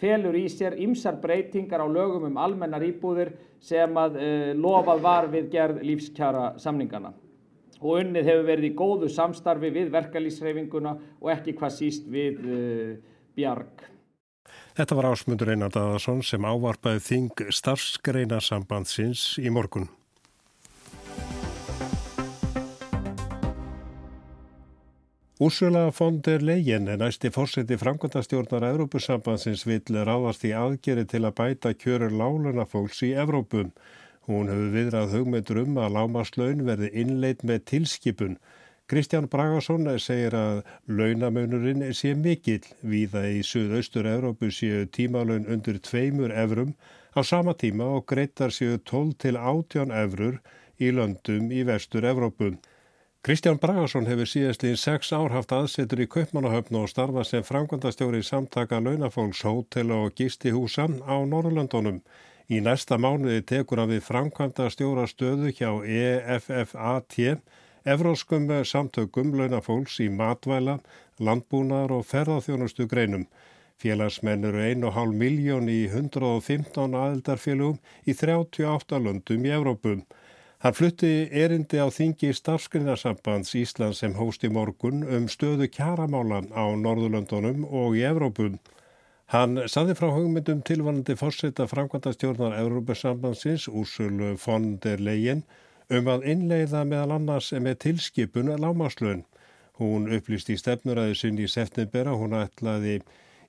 felur 0.00 0.36
í 0.38 0.46
sér 0.50 0.78
ymsar 0.80 1.20
breytingar 1.20 1.84
á 1.84 1.86
lögum 1.86 2.30
um 2.30 2.40
almennar 2.40 2.84
íbúðir 2.86 3.34
sem 3.60 3.98
að 4.00 4.16
e, 4.16 4.30
lofað 4.56 5.04
var 5.04 5.28
við 5.32 5.50
gerð 5.52 5.84
lífskjara 5.84 6.54
samningana. 6.62 7.12
og 7.82 7.98
unnið 7.98 8.28
hefur 8.30 8.44
verið 8.46 8.68
í 8.68 8.76
góðu 8.78 9.08
samstarfi 9.10 9.70
við 9.74 9.88
verkalýsreifinguna 9.90 10.92
og 11.18 11.32
ekki 11.34 11.56
hvað 11.58 11.72
síst 11.74 12.04
við 12.06 12.44
uh, 12.46 12.92
Bjarg. 13.34 13.88
Þetta 14.76 14.96
var 14.96 15.08
ásmundur 15.10 15.50
Einar 15.50 15.72
Daðarsson 15.74 16.22
sem 16.22 16.46
ávarpaði 16.46 17.02
þing 17.08 17.42
starfsgreina 17.50 18.38
sambandsins 18.38 19.32
í 19.42 19.50
morgun. 19.50 19.88
Úrsula 25.42 25.90
von 25.90 26.22
der 26.22 26.38
Leyen 26.38 26.86
er 26.86 26.98
næsti 27.00 27.30
fórseti 27.34 27.74
framkvæmtastjórnar 27.80 28.62
Evrópusambansins 28.68 29.64
vill 29.66 29.96
ráðast 30.06 30.44
í 30.46 30.52
aðgeri 30.54 31.02
til 31.10 31.20
að 31.26 31.34
bæta 31.40 31.72
kjörur 31.74 32.14
láluna 32.20 32.62
fólks 32.74 33.00
í 33.02 33.08
Evrópum. 33.24 33.72
Hún 34.28 34.52
hefur 34.52 34.70
viðrað 34.76 35.16
hugmyndur 35.16 35.60
um 35.64 35.80
að 35.82 35.96
lámaslaun 35.96 36.62
verði 36.68 36.92
innleit 37.02 37.42
með 37.42 37.64
tilskipun. 37.72 38.38
Kristján 38.86 39.26
Bragarsson 39.34 39.90
segir 40.06 40.38
að 40.38 40.62
launamönurinn 40.86 41.88
sé 41.90 42.14
mikill 42.14 42.62
viða 42.94 43.26
í 43.26 43.42
Suðaustur 43.42 44.06
Evrópu 44.14 44.54
séu 44.54 44.86
tímalun 44.86 45.50
undir 45.50 45.82
tveimur 45.82 46.30
evrum 46.44 46.76
á 47.18 47.20
sama 47.26 47.58
tíma 47.58 47.90
og 47.96 48.06
greittar 48.06 48.54
séu 48.54 48.78
12 48.78 49.18
til 49.26 49.42
18 49.42 49.90
evrur 50.04 50.38
í 50.78 50.94
löndum 50.94 51.50
í 51.50 51.66
Vestur 51.66 52.06
Evrópum. 52.06 52.62
Kristján 53.22 53.60
Bragarsson 53.62 54.08
hefur 54.10 54.26
síðastliðin 54.26 54.78
sex 54.82 55.12
ár 55.14 55.30
haft 55.30 55.52
aðsetur 55.54 56.00
í 56.02 56.08
Kaupmannahöfn 56.10 56.74
og 56.80 56.88
starfa 56.90 57.22
sem 57.22 57.44
framkvæmdastjóri 57.46 58.18
samtaka 58.26 58.80
launafólks, 58.82 59.44
hótela 59.46 60.00
og 60.08 60.16
gistihúsa 60.18 60.88
á 61.06 61.16
Norrlöndunum. 61.22 62.00
Í 62.50 62.58
næsta 62.66 62.98
mánuði 62.98 63.44
tekur 63.46 63.78
hann 63.78 63.92
við 63.92 64.02
framkvæmdastjóra 64.08 65.04
stöðu 65.06 65.52
hjá 65.54 65.70
EFFAT, 66.34 67.14
Evróskum 67.94 68.50
samtökum 68.66 69.30
launafólks 69.38 70.00
í 70.02 70.08
matvæla, 70.10 70.80
landbúnar 71.22 71.94
og 71.94 72.02
ferðarþjónustu 72.10 72.88
greinum. 72.90 73.28
Félagsmenn 73.78 74.50
eru 74.50 74.66
1,5 74.66 75.14
miljón 75.14 75.70
í 75.70 75.84
115 75.86 76.98
aðildarfélugum 77.04 77.78
í 78.02 78.18
38 78.18 78.98
löndum 79.06 79.46
í 79.46 79.54
Evrópum. 79.60 80.02
Hann 80.62 80.76
flutti 80.78 81.08
erindi 81.34 81.80
á 81.82 81.90
þingi 81.90 82.28
starfskrinarsambands 82.38 83.48
Íslands 83.58 83.98
sem 83.98 84.12
hósti 84.14 84.46
morgun 84.46 85.00
um 85.02 85.24
stöðu 85.26 85.66
kjaramálan 85.66 86.52
á 86.54 86.70
Norðurlöndunum 86.78 87.64
og 87.66 87.96
í 87.98 88.04
Evrópum. 88.06 88.60
Hann 89.34 89.58
saði 89.66 89.96
frá 89.98 90.12
hugmyndum 90.14 90.60
tilvanandi 90.62 91.16
fórseta 91.18 91.66
framkvæmtastjórnar 91.66 92.54
Evrópusambandsins 92.60 93.66
Úrsulu 93.66 94.36
von 94.44 94.78
der 94.86 95.02
Leyen 95.02 95.42
um 95.90 96.12
að 96.14 96.28
innleiða 96.30 96.84
meðal 96.86 97.16
annars 97.18 97.50
með 97.58 97.80
tilskipun 97.88 98.54
lámaslun. 98.62 99.26
Hún 99.82 100.06
upplýst 100.14 100.54
í 100.54 100.60
stefnuræði 100.62 101.18
sinni 101.24 101.50
í 101.50 101.54
september 101.58 102.14
að 102.14 102.22
hún 102.22 102.38
ætlaði 102.38 103.00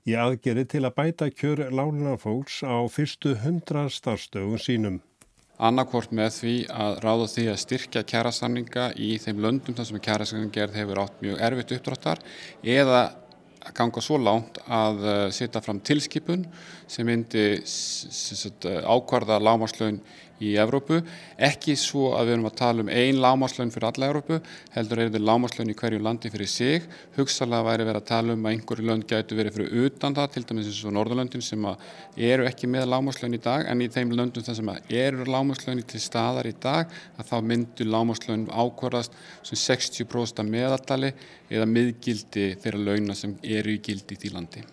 í 0.02 0.18
aðgeri 0.18 0.66
til 0.66 0.82
að 0.82 0.98
bæta 0.98 1.30
kjör 1.30 1.68
lánunarfólks 1.70 2.64
á 2.66 2.82
fyrstu 2.90 3.38
hundra 3.46 3.86
starfstögun 3.86 4.58
sínum 4.58 5.02
annarkort 5.62 6.12
með 6.14 6.30
því 6.38 6.54
að 6.74 6.96
ráða 7.04 7.26
því 7.30 7.44
að 7.52 7.60
styrkja 7.62 8.04
kjærasamninga 8.10 8.88
í 8.98 9.10
þeim 9.22 9.42
löndum 9.44 9.76
þar 9.76 9.90
sem 9.90 10.00
kjærasamningerð 10.06 10.80
hefur 10.80 11.02
átt 11.04 11.20
mjög 11.22 11.44
erfitt 11.48 11.76
uppdráttar 11.78 12.22
eða 12.62 13.02
að 13.64 13.76
ganga 13.78 14.02
svo 14.04 14.18
langt 14.20 14.58
að 14.66 15.04
uh, 15.04 15.14
setja 15.32 15.62
fram 15.64 15.80
tilskipun 15.80 16.44
sem 16.90 17.06
myndi 17.08 17.62
ákvarða 18.84 19.40
lámaslaun 19.40 20.02
í 20.42 20.54
Evrópu, 20.58 20.98
ekki 21.38 21.76
svo 21.78 22.10
að 22.18 22.28
við 22.28 22.34
erum 22.34 22.48
að 22.48 22.56
tala 22.58 22.84
um 22.84 22.90
ein 22.90 23.20
lámaslaun 23.22 23.72
fyrir 23.74 23.88
alla 23.90 24.08
Evrópu, 24.10 24.38
heldur 24.74 25.00
er 25.00 25.10
þetta 25.10 25.22
lámaslaun 25.28 25.70
í 25.70 25.76
hverju 25.78 26.00
landi 26.02 26.32
fyrir 26.32 26.50
sig, 26.50 26.88
hugsalega 27.14 27.66
væri 27.68 27.86
verið 27.88 28.00
að 28.00 28.08
tala 28.10 28.34
um 28.34 28.44
að 28.48 28.56
einhverju 28.56 28.88
lönd 28.90 29.06
gætu 29.10 29.38
verið 29.38 29.58
fyrir 29.58 29.86
utan 29.86 30.18
það, 30.18 30.30
til 30.34 30.44
dæmis 30.50 30.70
eins 30.72 30.82
og 30.84 30.96
Norðurlöndin 30.98 31.44
sem 31.44 31.68
eru 32.30 32.48
ekki 32.50 32.70
með 32.74 32.88
lámaslaun 32.90 33.38
í 33.38 33.42
dag, 33.46 33.66
en 33.70 33.84
í 33.84 33.90
þeim 33.94 34.14
löndum 34.18 34.46
þar 34.46 34.60
sem 34.60 34.74
eru 35.04 35.28
lámaslaun 35.30 35.82
til 35.86 36.02
staðar 36.02 36.50
í 36.50 36.54
dag, 36.60 36.90
að 37.18 37.30
þá 37.30 37.36
myndu 37.52 37.88
lámaslaun 37.88 38.48
ákvarðast 38.50 39.14
sem 39.46 39.60
60% 39.60 40.46
meðallali 40.50 41.14
eða 41.50 41.68
miðgildi 41.70 42.54
þeirra 42.62 42.88
launa 42.90 43.18
sem 43.18 43.38
eru 43.42 43.76
í 43.76 43.82
gildi 43.84 44.18
í 44.18 44.24
því 44.24 44.34
landi. 44.34 44.64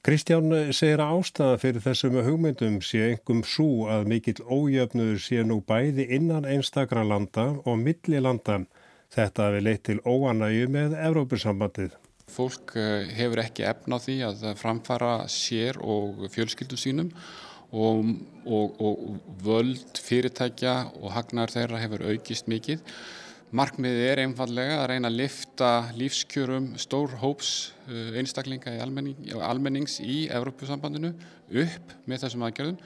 Kristján 0.00 0.48
segir 0.72 1.02
að 1.04 1.18
ástæða 1.18 1.56
fyrir 1.60 1.82
þessum 1.84 2.14
hugmyndum 2.24 2.78
sé 2.80 3.02
engum 3.10 3.42
svo 3.44 3.84
að 3.92 4.06
mikill 4.08 4.38
ójöfnur 4.48 5.18
sé 5.20 5.42
nú 5.44 5.58
bæði 5.60 6.06
innan 6.16 6.46
einstakra 6.48 7.02
landa 7.04 7.44
og 7.68 7.76
milli 7.82 8.22
landa. 8.24 8.62
Þetta 9.12 9.50
hefur 9.50 9.66
leitt 9.66 9.82
til 9.84 9.98
óanægu 10.00 10.70
með 10.72 10.96
Evrópussambandið. 11.04 11.98
Fólk 12.32 12.72
eh, 12.80 13.12
hefur 13.18 13.42
ekki 13.44 13.68
efna 13.68 14.00
á 14.00 14.04
því 14.06 14.16
að 14.30 14.48
framfara 14.62 15.12
sér 15.28 15.76
og 15.84 16.24
fjölskyldum 16.32 16.80
sínum 16.80 17.12
og, 17.68 18.14
og, 18.46 18.80
og 18.80 19.34
völd 19.44 20.00
fyrirtækja 20.00 20.78
og 20.96 21.12
hagnar 21.12 21.52
þeirra 21.52 21.84
hefur 21.84 22.08
aukist 22.08 22.48
mikið. 22.48 22.80
Markmiðið 23.50 24.04
er 24.06 24.20
einfallega 24.22 24.74
að 24.78 24.88
reyna 24.92 25.08
að 25.10 25.16
lifta 25.18 25.68
lífskjörum 25.98 26.68
stór 26.78 27.16
hóps 27.18 27.72
uh, 27.88 28.12
einstaklinga 28.20 28.76
í 28.76 28.78
almenning, 28.78 29.24
almennings 29.42 29.96
í 30.04 30.28
Evrópusambandinu 30.30 31.10
upp 31.64 31.94
með 32.06 32.22
þessum 32.22 32.44
aðgerðum 32.46 32.76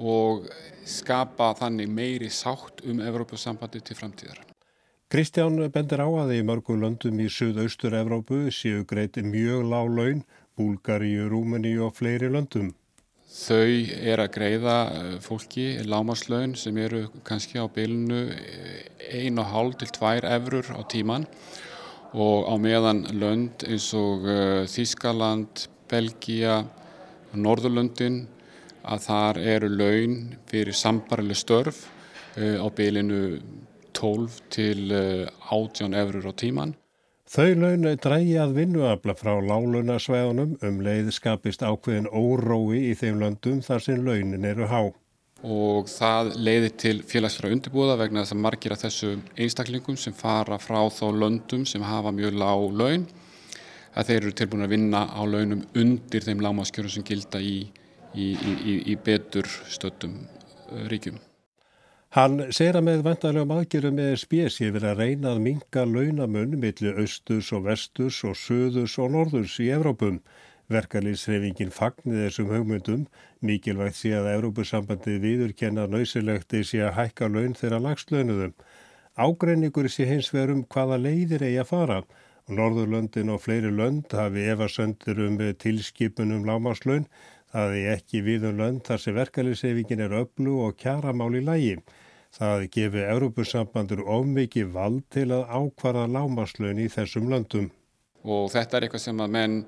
og 0.00 0.48
skapa 0.88 1.50
þannig 1.58 1.92
meiri 1.92 2.30
sátt 2.32 2.80
um 2.88 3.02
Evrópusambandi 3.04 3.84
til 3.84 3.98
framtíðar. 3.98 4.40
Kristján 5.12 5.60
bendir 5.72 6.00
á 6.00 6.08
að 6.08 6.32
í 6.38 6.40
mörgu 6.48 6.78
löndum 6.80 7.20
í 7.20 7.28
Suðaustur 7.28 7.98
Evrópu 8.00 8.46
séu 8.48 8.88
greiti 8.88 9.20
mjög 9.20 9.68
lág 9.68 9.92
laun, 10.00 10.24
Búlgari, 10.56 11.12
Rúmeni 11.28 11.76
og 11.76 11.92
fleiri 12.00 12.32
löndum. 12.32 12.72
Þau 13.26 13.90
er 14.06 14.20
að 14.22 14.34
greiða 14.36 14.74
eh, 14.94 15.14
fólki 15.18 15.64
lámaslaun 15.82 16.54
sem 16.54 16.76
eru 16.78 17.08
kannski 17.26 17.58
á 17.58 17.66
bylunu 17.66 18.20
1,5 19.02 19.72
til 19.80 19.90
2 19.98 20.12
efrur 20.36 20.70
á 20.70 20.80
tíman 20.86 21.26
og 22.14 22.46
á 22.46 22.54
meðan 22.54 23.02
lönd 23.18 23.66
eins 23.66 23.90
og 23.98 24.28
eh, 24.30 24.62
Þískaland, 24.70 25.66
Belgia, 25.90 26.62
Norðurlöndin 27.34 28.22
að 28.86 29.04
þar 29.08 29.42
eru 29.42 29.74
laun 29.74 30.16
fyrir 30.46 30.78
sambarileg 30.78 31.42
störf 31.42 31.82
eh, 32.38 32.62
á 32.62 32.66
bylinu 32.70 33.40
12 33.90 34.42
til 34.54 34.92
18 34.94 35.98
efrur 35.98 36.30
á 36.30 36.34
tíman. 36.36 36.76
Þau 37.26 37.56
laun 37.58 37.88
drægi 37.98 38.36
að 38.38 38.52
vinnuafla 38.54 39.16
frá 39.18 39.32
lálunasvæðunum 39.42 40.52
um 40.62 40.76
leið 40.86 41.08
skapist 41.16 41.64
ákveðin 41.66 42.06
órói 42.06 42.84
í 42.86 42.94
þeim 42.94 43.18
löndum 43.18 43.58
þar 43.66 43.82
sem 43.82 44.04
launin 44.06 44.46
eru 44.46 44.68
há. 44.70 44.80
Og 45.42 45.90
það 45.90 46.30
leiði 46.38 46.70
til 46.84 46.94
félagsfæra 47.02 47.50
undirbúða 47.56 47.98
vegna 47.98 48.22
þess 48.22 48.36
að 48.36 48.42
margir 48.44 48.76
af 48.76 48.84
þessu 48.84 49.10
einstaklingum 49.34 49.98
sem 49.98 50.14
fara 50.14 50.60
frá 50.62 50.78
þá 50.86 51.06
löndum 51.18 51.66
sem 51.66 51.82
hafa 51.82 52.14
mjög 52.14 52.38
lág 52.38 52.70
laun 52.78 53.10
að 53.96 54.08
þeir 54.08 54.20
eru 54.20 54.34
tilbúin 54.38 54.66
að 54.68 54.74
vinna 54.76 55.02
á 55.10 55.22
launum 55.26 55.66
undir 55.74 56.24
þeim 56.24 56.46
lámaskjörum 56.46 56.94
sem 56.94 57.06
gilda 57.10 57.42
í, 57.42 57.56
í, 58.14 58.32
í, 58.38 58.80
í 58.92 58.98
betur 59.02 59.50
stöttum 59.66 60.20
uh, 60.22 60.86
ríkjum. 60.92 61.18
Hann 62.16 62.38
segir 62.48 62.78
að 62.78 62.84
með 62.86 63.00
vantarlegum 63.04 63.50
aðgjörum 63.52 63.98
með 63.98 64.14
spés 64.22 64.54
ég 64.62 64.70
verið 64.72 64.88
að 64.88 65.00
reyna 65.02 65.32
að 65.34 65.40
minga 65.44 65.82
launamunn 65.84 66.54
millir 66.62 67.00
austurs 67.02 67.50
og 67.52 67.66
vesturs 67.66 68.22
og 68.24 68.38
söðurs 68.40 68.94
og 69.04 69.10
norðurs 69.12 69.56
í 69.60 69.66
Evrópum. 69.74 70.22
Verkalýsreifingin 70.72 71.74
fagnir 71.76 72.22
þessum 72.22 72.48
hugmyndum, 72.54 73.02
mikilvægt 73.44 73.98
sé 73.98 74.14
að 74.16 74.30
Evrópusambandið 74.30 75.18
viðurkenna 75.26 75.84
nöysilegt 75.92 76.56
sé 76.64 76.80
að 76.86 76.94
hækka 77.02 77.28
laun 77.34 77.58
þeirra 77.58 77.82
lagslaunuðum. 77.84 78.56
Ágreiningur 79.20 79.90
sé 79.92 80.08
hins 80.08 80.32
verum 80.32 80.64
hvaða 80.72 80.96
leiðir 81.04 81.44
eigi 81.44 81.60
að 81.66 81.70
fara. 81.74 82.00
Norðurlöndin 82.48 83.34
og 83.36 83.44
fleiri 83.44 83.74
lönd 83.76 84.16
hafi 84.16 84.48
efasöndir 84.54 85.20
um 85.20 85.36
tilskipunum 85.60 86.48
lámaslaun, 86.48 87.04
það 87.52 87.76
er 87.76 87.92
ekki 87.98 88.24
við 88.24 88.48
um 88.48 88.64
lönd 88.64 88.88
þar 88.88 89.04
sem 89.04 89.20
verkalýsreifingin 89.20 90.06
er 90.08 90.18
öllu 90.24 90.58
og 90.64 90.80
kjaramál 90.80 91.34
í 91.36 91.44
lægi. 91.44 91.78
Það 92.34 92.66
gefi 92.74 93.02
Európusambandur 93.06 94.02
ofmikið 94.02 94.72
vald 94.74 95.04
til 95.14 95.30
að 95.32 95.46
ákvara 95.48 96.06
lámaslun 96.10 96.82
í 96.82 96.88
þessum 96.92 97.30
löndum. 97.32 97.70
Og 98.26 98.50
þetta 98.52 98.76
er 98.76 98.86
eitthvað 98.86 99.04
sem 99.06 99.22
að 99.22 99.36
menn 99.36 99.60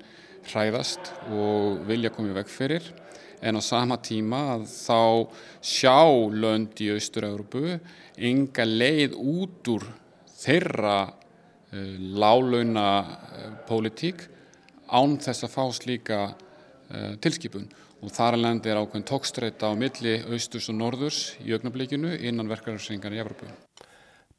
hræðast 0.49 1.13
og 1.31 1.79
vilja 1.87 2.11
komið 2.13 2.41
veg 2.41 2.51
fyrir 2.51 2.89
en 3.41 3.59
á 3.59 3.61
sama 3.63 3.97
tíma 4.03 4.41
að 4.55 4.65
þá 4.71 5.01
sjá 5.63 5.99
lönd 6.35 6.79
í 6.83 6.89
Austur-Európu 6.93 7.79
enga 8.29 8.65
leið 8.67 9.15
út 9.15 9.71
úr 9.71 9.85
þeirra 10.41 10.97
uh, 11.07 11.95
lálauna 12.19 12.89
uh, 12.99 13.49
pólitík 13.69 14.25
án 14.89 15.17
þess 15.21 15.47
að 15.47 15.55
fá 15.55 15.63
slíka 15.75 16.19
uh, 16.27 17.15
tilskipun 17.23 17.69
og 17.99 18.13
þar 18.15 18.37
að 18.37 18.43
lendi 18.45 18.71
er 18.71 18.81
ákveðin 18.81 19.07
tókstreita 19.09 19.71
á 19.71 19.73
milli 19.75 20.19
austurs 20.29 20.69
og 20.71 20.79
norðurs 20.79 21.21
í 21.43 21.53
augnablikinu 21.55 22.15
innan 22.19 22.51
verkefnarsyngan 22.51 23.15
í 23.15 23.23
Evropu. 23.23 23.49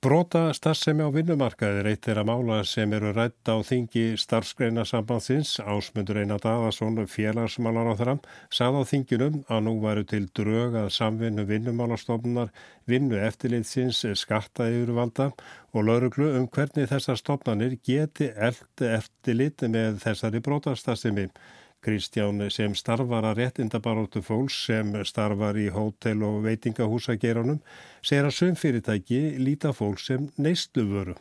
Brota 0.00 0.46
starfsemi 0.56 1.04
á 1.04 1.12
vinnumarkaði 1.12 1.82
reytt 1.84 2.06
er 2.08 2.22
að 2.22 2.30
mála 2.30 2.62
sem 2.64 2.92
eru 2.96 3.10
rætt 3.12 3.50
á 3.52 3.60
þingi 3.60 4.14
starfsgreina 4.16 4.86
sambandsins 4.88 5.58
ásmundur 5.60 6.16
Einar 6.22 6.40
Daðarsson 6.40 6.96
félagsmálar 7.04 7.90
á 7.92 7.94
þeirra 7.98 8.14
sagði 8.48 8.80
á 8.80 8.90
þinginum 8.94 9.36
að 9.52 9.60
nú 9.66 9.74
varu 9.82 10.06
til 10.08 10.22
drög 10.32 10.78
að 10.80 10.88
samvinnu 10.96 11.44
vinnumálastofnunar 11.52 12.48
vinnu 12.88 13.20
eftirlitsins 13.20 14.00
skatta 14.22 14.70
yfirvalda 14.72 15.34
og 15.76 15.84
lauruglu 15.84 16.32
um 16.38 16.48
hvernig 16.48 16.88
þessar 16.88 17.20
stofnanir 17.20 17.76
geti 17.84 18.32
eftirlit 18.40 19.68
með 19.68 20.00
þessari 20.06 20.40
brotastarfsemi. 20.48 21.28
Kristján 21.80 22.42
sem 22.52 22.74
starfar 22.76 23.24
að 23.24 23.38
réttindabaróttu 23.38 24.20
fólks 24.20 24.58
sem 24.66 24.92
starfar 25.08 25.56
í 25.56 25.70
hótel 25.72 26.20
og 26.28 26.42
veitingahúsageranum 26.44 27.62
segir 28.04 28.28
að 28.28 28.36
söm 28.36 28.58
fyrirtæki 28.60 29.20
líta 29.40 29.72
fólk 29.72 30.02
sem 30.04 30.26
neistlu 30.36 30.84
vöru. 30.90 31.16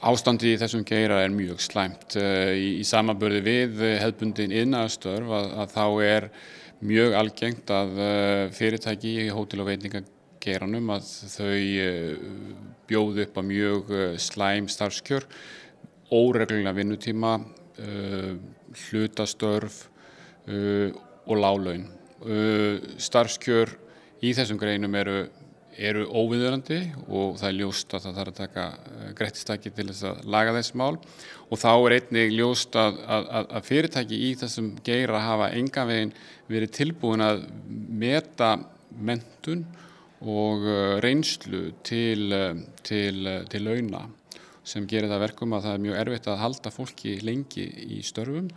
Ástandi 0.00 0.54
í 0.54 0.56
þessum 0.56 0.86
geira 0.88 1.18
er 1.20 1.34
mjög 1.34 1.60
slæmt. 1.60 2.16
Eh, 2.16 2.54
í, 2.56 2.68
í 2.80 2.84
samabörði 2.88 3.42
við 3.44 3.82
hefðbundin 4.00 4.54
innastörf 4.62 5.28
að, 5.36 5.52
að 5.60 5.74
þá 5.74 5.84
er 6.06 6.28
mjög 6.80 7.16
algengt 7.20 7.74
að 7.76 8.00
eh, 8.06 8.44
fyrirtæki 8.56 9.14
í 9.26 9.28
hótel 9.28 9.60
og 9.60 9.68
veitingageranum 9.68 10.94
að 10.96 11.12
þau 11.34 11.52
eh, 11.52 12.16
bjóðu 12.88 13.26
upp 13.26 13.36
á 13.36 13.42
mjög 13.44 13.92
slæm 14.16 14.72
starfskjör, 14.72 15.28
óreglulega 16.10 16.72
vinnutíma, 16.74 17.36
hlutastörf 18.88 19.89
uh, 20.48 20.88
og 21.26 21.40
lálaun. 21.40 21.86
Uh, 22.20 22.80
starfskjör 23.00 23.72
í 24.20 24.32
þessum 24.36 24.58
greinum 24.60 24.94
eru, 25.00 25.20
eru 25.80 26.04
óviðurandi 26.08 26.80
og 27.08 27.38
það 27.40 27.48
er 27.48 27.58
ljóst 27.62 27.94
að 27.96 28.06
það 28.06 28.18
þarf 28.18 28.32
að 28.32 28.40
taka 28.40 28.66
uh, 28.76 29.06
greittistæki 29.16 29.72
til 29.76 29.88
þess 29.88 30.08
að 30.10 30.22
laga 30.34 30.54
þess 30.58 30.76
mál 30.76 30.98
og 31.48 31.60
þá 31.62 31.70
er 31.72 31.96
einnig 31.96 32.34
ljóst 32.36 32.76
að, 32.76 33.00
að, 33.06 33.30
að 33.40 33.68
fyrirtæki 33.70 34.20
í 34.28 34.30
þessum 34.42 34.72
geira 34.86 35.22
hafa 35.24 35.50
enga 35.56 35.86
veginn 35.88 36.14
verið 36.50 36.74
tilbúin 36.76 37.24
að 37.24 37.46
meta 37.70 38.54
mentun 39.00 39.64
og 40.20 40.66
uh, 40.68 40.98
reynslu 41.00 41.70
til, 41.86 42.28
uh, 42.36 42.52
til, 42.84 43.30
til 43.48 43.64
launa 43.64 44.04
sem 44.70 44.84
gerir 44.88 45.08
það 45.10 45.24
verkum 45.24 45.54
að 45.56 45.64
það 45.66 45.76
er 45.76 45.84
mjög 45.86 46.00
erfitt 46.02 46.28
að 46.28 46.42
halda 46.44 46.72
fólki 46.74 47.14
lengi 47.24 47.64
í 47.96 48.02
störfum 48.04 48.50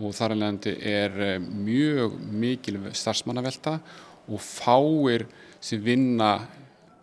og 0.00 0.14
þar 0.16 0.34
alveg 0.36 0.68
er 0.80 1.18
eh, 1.20 1.36
mjög 1.40 2.16
mikil 2.32 2.80
starfsmannavelta 2.96 3.78
og 4.30 4.40
fáir 4.40 5.26
sem 5.60 5.82
vinna 5.84 6.38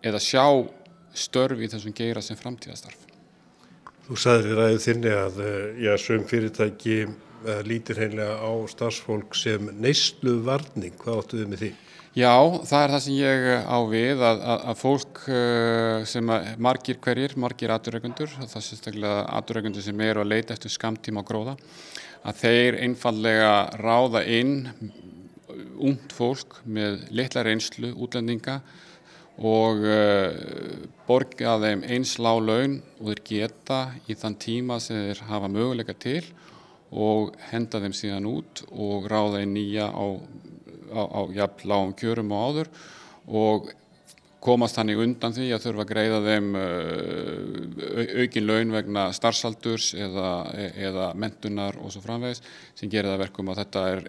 eða 0.02 0.20
sjá 0.22 0.44
störf 1.14 1.60
í 1.60 1.70
þessum 1.70 1.94
geira 1.94 2.22
sem 2.22 2.38
framtíðastarf. 2.38 3.06
Þú 4.08 4.16
sagðir 4.18 4.50
í 4.50 4.56
ræðu 4.58 4.78
þinni 4.86 5.12
að 5.14 5.42
eh, 5.44 5.82
já, 5.84 5.92
söm 6.00 6.24
fyrirtæki 6.28 6.96
eh, 7.04 7.60
lítir 7.66 8.00
heimlega 8.02 8.40
á 8.40 8.50
starfsfólk 8.70 9.36
sem 9.38 9.70
neyslu 9.78 10.40
varning. 10.46 10.96
Hvað 10.98 11.22
áttu 11.22 11.42
þið 11.42 11.52
með 11.52 11.64
því? 11.64 11.74
Já, 12.18 12.34
það 12.66 12.82
er 12.82 12.92
það 12.94 13.02
sem 13.04 13.16
ég 13.18 13.44
á 13.68 13.78
við 13.86 14.22
að, 14.26 14.40
að, 14.50 14.62
að 14.72 14.78
fólk 14.80 15.18
sem 16.08 16.30
að 16.34 16.48
margir 16.66 16.96
hverjir, 17.04 17.34
margir 17.38 17.70
aturreikundur, 17.70 18.32
það 18.40 18.56
er 18.58 18.64
sérstaklega 18.64 19.20
aturreikundur 19.38 19.84
sem 19.84 20.02
eru 20.02 20.24
að 20.24 20.32
leita 20.32 20.56
eftir 20.56 20.72
skamtíma 20.72 21.22
og 21.22 21.28
gróða 21.28 21.54
að 22.26 22.42
þeir 22.42 22.78
einfallega 22.82 23.52
ráða 23.78 24.24
inn 24.26 24.54
ungt 25.78 26.12
fólk 26.14 26.60
með 26.66 27.06
litla 27.14 27.44
reynslu 27.46 27.92
útlendinga 27.94 28.58
og 29.38 29.84
uh, 29.86 30.34
borga 31.06 31.56
þeim 31.62 31.84
eins 31.86 32.16
lág 32.18 32.40
laun 32.42 32.78
og 32.98 33.12
þeir 33.12 33.24
geta 33.30 33.80
í 34.10 34.16
þann 34.18 34.38
tíma 34.42 34.80
sem 34.82 35.04
þeir 35.06 35.24
hafa 35.28 35.50
möguleika 35.52 35.94
til 35.94 36.24
og 36.90 37.36
henda 37.50 37.80
þeim 37.82 37.94
síðan 37.94 38.26
út 38.30 38.64
og 38.72 39.06
ráða 39.10 39.44
inn 39.44 39.54
nýja 39.54 39.90
á, 39.92 40.06
á, 40.90 41.02
á 41.06 41.20
jafn 41.36 41.68
lágum 41.70 41.94
kjörum 41.98 42.34
og 42.34 42.48
áður 42.48 42.72
og 43.28 43.70
komast 44.48 44.78
þannig 44.78 45.02
undan 45.04 45.36
því 45.36 45.50
að 45.52 45.64
þurfa 45.66 45.84
að 45.84 45.90
greiða 45.92 46.20
þeim 46.24 46.48
uh, 46.58 48.08
aukin 48.22 48.48
laun 48.48 48.74
vegna 48.74 49.04
starfsaldurs 49.16 49.92
eða, 49.98 50.32
eða 50.72 51.10
mentunar 51.14 51.78
og 51.82 51.92
svo 51.94 52.02
framvegis 52.04 52.42
sem 52.78 52.90
gerir 52.90 53.12
það 53.12 53.22
verkum 53.26 53.52
að 53.52 53.62
þetta 53.62 53.84
er, 53.92 54.02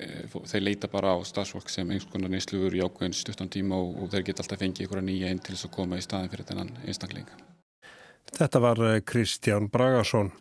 þeir 0.54 0.66
leita 0.66 0.92
bara 0.92 1.14
á 1.14 1.18
starfsfólk 1.28 1.70
sem 1.72 1.92
einhvers 1.92 2.10
konar 2.14 2.34
neysluður 2.34 2.80
í 2.80 2.84
ákveðin 2.86 3.18
stuttan 3.20 3.52
tíma 3.52 3.78
og, 3.78 3.96
og 4.04 4.12
þeir 4.16 4.30
geta 4.32 4.46
alltaf 4.46 4.64
fengið 4.64 4.88
einhverja 4.88 5.08
nýja 5.12 5.32
inn 5.34 5.44
til 5.44 5.56
þess 5.56 5.70
að 5.70 5.76
koma 5.78 6.00
í 6.00 6.06
staðin 6.06 6.34
fyrir 6.34 6.50
þennan 6.50 6.76
einstakling. 6.86 7.32
Þetta 8.30 8.62
var 8.62 8.84
eh, 8.86 9.02
Kristján 9.06 9.70
Bragason. 9.74 10.32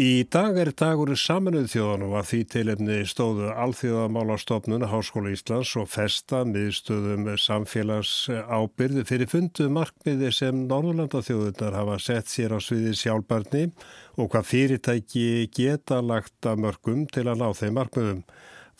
Í 0.00 0.22
dag 0.32 0.56
er 0.56 0.70
dagur 0.80 1.10
saminuð 1.18 1.66
þjóðan 1.74 2.04
og 2.06 2.14
að 2.20 2.28
því 2.30 2.38
tilefni 2.54 2.94
stóðu 3.10 3.50
Alþjóðamálastofnun 3.52 4.86
Háskóla 4.88 5.34
Íslands 5.34 5.74
og 5.76 5.90
festa 5.92 6.40
miðstöðum 6.48 7.26
samfélags 7.36 8.14
ábyrð 8.30 9.02
fyrir 9.10 9.28
fundu 9.28 9.68
markmiði 9.74 10.32
sem 10.32 10.64
Norðurlanda 10.70 11.20
þjóðunar 11.26 11.76
hafa 11.76 12.00
sett 12.00 12.32
sér 12.32 12.56
á 12.56 12.58
sviði 12.64 12.94
sjálfbarni 12.96 13.66
og 14.16 14.32
hvað 14.32 14.50
fyrirtæki 14.54 15.28
geta 15.58 16.00
lagt 16.00 16.48
að 16.48 16.64
mörgum 16.64 17.04
til 17.12 17.26
að 17.26 17.42
ná 17.42 17.48
þeim 17.60 17.76
markmiðum. 17.82 18.26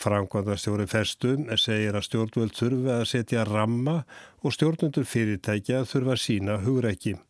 Framkvæmdastjóri 0.01 0.89
festum 0.89 1.51
segir 1.61 1.99
að 1.99 2.07
stjórnvöld 2.09 2.57
þurfi 2.57 2.95
að 2.97 3.09
setja 3.13 3.45
ramma 3.45 4.07
og 4.41 4.57
stjórnundur 4.57 5.05
fyrirtækja 5.05 5.85
þurfa 5.91 6.17
að 6.17 6.25
sína 6.25 6.63
hugreikið. 6.65 7.27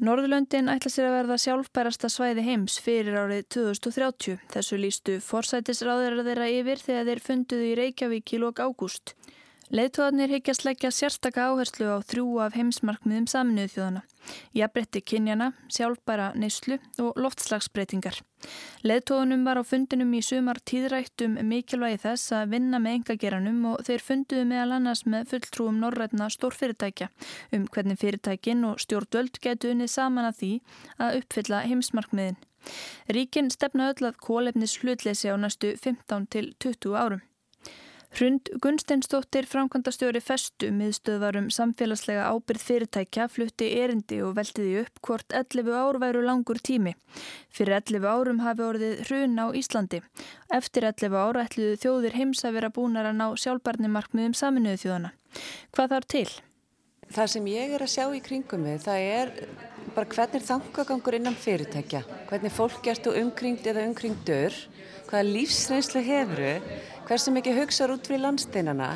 Norðurlöndin 0.00 0.70
ætla 0.72 0.88
sér 0.88 1.10
að 1.10 1.14
verða 1.18 1.36
sjálfbærasta 1.42 2.08
svæði 2.08 2.40
heims 2.46 2.78
fyrir 2.80 3.18
árið 3.20 3.42
2030. 3.52 4.38
Þessu 4.48 4.78
lístu 4.80 5.16
forsætisráðir 5.20 6.16
þeirra 6.24 6.46
yfir 6.48 6.80
þegar 6.80 7.10
þeir 7.10 7.20
funduðu 7.26 7.66
í 7.66 7.74
Reykjavík 7.82 8.32
í 8.32 8.40
lok 8.40 8.62
ágúst. 8.64 9.12
Leðtóðanir 9.70 10.32
higgjast 10.34 10.64
leggja 10.66 10.88
sérstaka 10.90 11.44
áherslu 11.46 11.86
á 11.94 12.02
þrjú 12.02 12.24
af 12.42 12.56
heimsmarkmiðum 12.58 13.28
saminuðu 13.30 13.70
þjóðana. 13.70 14.00
Jafnbretti 14.58 15.02
kynjana, 15.06 15.46
sjálfbæra 15.70 16.32
neyslu 16.34 16.80
og 16.98 17.20
loftslagsbreytingar. 17.22 18.18
Leðtóðunum 18.82 19.46
var 19.46 19.60
á 19.60 19.64
fundinum 19.70 20.10
í 20.18 20.24
sumar 20.26 20.58
tíðrættum 20.66 21.38
mikilvægi 21.46 22.02
þess 22.02 22.34
að 22.40 22.56
vinna 22.56 22.82
með 22.82 22.98
engageranum 22.98 23.62
og 23.70 23.86
þeir 23.86 24.04
funduðu 24.08 24.50
meðal 24.50 24.76
annars 24.80 25.04
með 25.06 25.30
fulltrúum 25.36 25.78
norrætna 25.84 26.26
stórfyrirtækja 26.34 27.12
um 27.54 27.70
hvernig 27.70 28.02
fyrirtækin 28.02 28.66
og 28.72 28.82
stjórnvöld 28.82 29.38
getu 29.38 29.70
unnið 29.70 29.94
saman 29.94 30.32
að 30.32 30.38
því 30.42 30.52
að 30.98 31.22
uppfylla 31.22 31.64
heimsmarkmiðin. 31.70 32.42
Ríkin 33.06 33.54
stefna 33.54 33.92
öll 33.94 34.10
að 34.10 34.18
kólefnis 34.18 34.80
hlutleysi 34.82 35.30
á 35.30 35.38
næstu 35.38 35.76
15 35.78 36.26
til 36.26 36.56
20 36.58 36.98
árum. 36.98 37.22
Hrund 38.10 38.48
Gunsteinsdóttir 38.58 39.46
framkvæmdastjóri 39.46 40.18
festu 40.20 40.72
miðstöðvarum 40.74 41.46
samfélagslega 41.54 42.24
ábyrð 42.34 42.64
fyrirtækja 42.66 43.28
flutti 43.30 43.68
erindi 43.78 44.18
og 44.26 44.34
veltiði 44.34 44.80
upp 44.82 44.98
hvort 45.06 45.36
11 45.38 45.70
ár 45.78 46.00
væru 46.02 46.24
langur 46.26 46.58
tími. 46.58 46.96
Fyrir 47.54 47.78
11 47.78 48.10
árum 48.10 48.42
hafi 48.42 48.66
orðið 48.66 49.04
hrun 49.06 49.38
á 49.38 49.46
Íslandi. 49.54 50.02
Eftir 50.50 50.88
11 50.90 51.14
ára 51.22 51.46
ætluðu 51.46 51.78
þjóðir 51.84 52.18
heims 52.18 52.42
að 52.42 52.58
vera 52.58 52.74
búinar 52.74 53.12
að 53.12 53.18
ná 53.22 53.26
sjálfbarnimarkmiðum 53.44 54.34
saminuðu 54.34 54.82
þjóðana. 54.84 55.14
Hvað 55.70 55.94
þarf 55.94 56.10
til? 56.16 56.28
Það 57.10 57.30
sem 57.30 57.46
ég 57.50 57.72
er 57.74 57.82
að 57.82 57.94
sjá 57.94 58.04
í 58.14 58.20
kringum 58.22 58.66
við, 58.66 58.82
það 58.84 59.06
er 59.06 59.30
bara 59.94 60.10
hvernig 60.10 60.44
þangagangur 60.46 61.16
innan 61.18 61.38
fyrirtækja, 61.38 62.04
hvernig 62.28 62.52
fólk 62.54 62.86
ertu 62.90 63.14
umkringt 63.18 63.66
eða 63.66 63.82
umkringdur, 63.88 64.54
hvaða 65.10 65.26
lífsreynslu 65.26 66.02
hefuru 66.06 66.52
hversu 67.10 67.32
mikið 67.34 67.56
hugsaður 67.58 67.96
út 67.96 68.06
fyrir 68.06 68.20
landsteinana, 68.22 68.88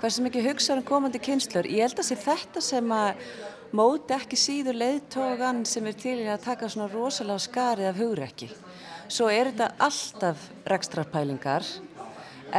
hversu 0.00 0.24
mikið 0.24 0.46
hugsaður 0.48 0.80
um 0.80 0.86
komandi 0.88 1.20
kynslur. 1.22 1.68
Ég 1.70 1.84
held 1.86 2.00
að 2.02 2.08
sé 2.08 2.16
þetta 2.18 2.62
sem 2.66 2.94
að 2.96 3.20
móti 3.78 4.16
ekki 4.16 4.38
síður 4.42 4.78
leiðtógan 4.80 5.60
sem 5.70 5.86
er 5.86 5.94
til 6.00 6.16
að 6.24 6.48
taka 6.48 6.70
svona 6.72 6.88
rosalega 6.90 7.44
skarið 7.44 7.92
af 7.92 8.00
hugrekki. 8.02 8.50
Svo 9.06 9.30
er 9.30 9.52
þetta 9.52 9.70
alltaf 9.86 10.48
rekstrarpælingar 10.72 11.70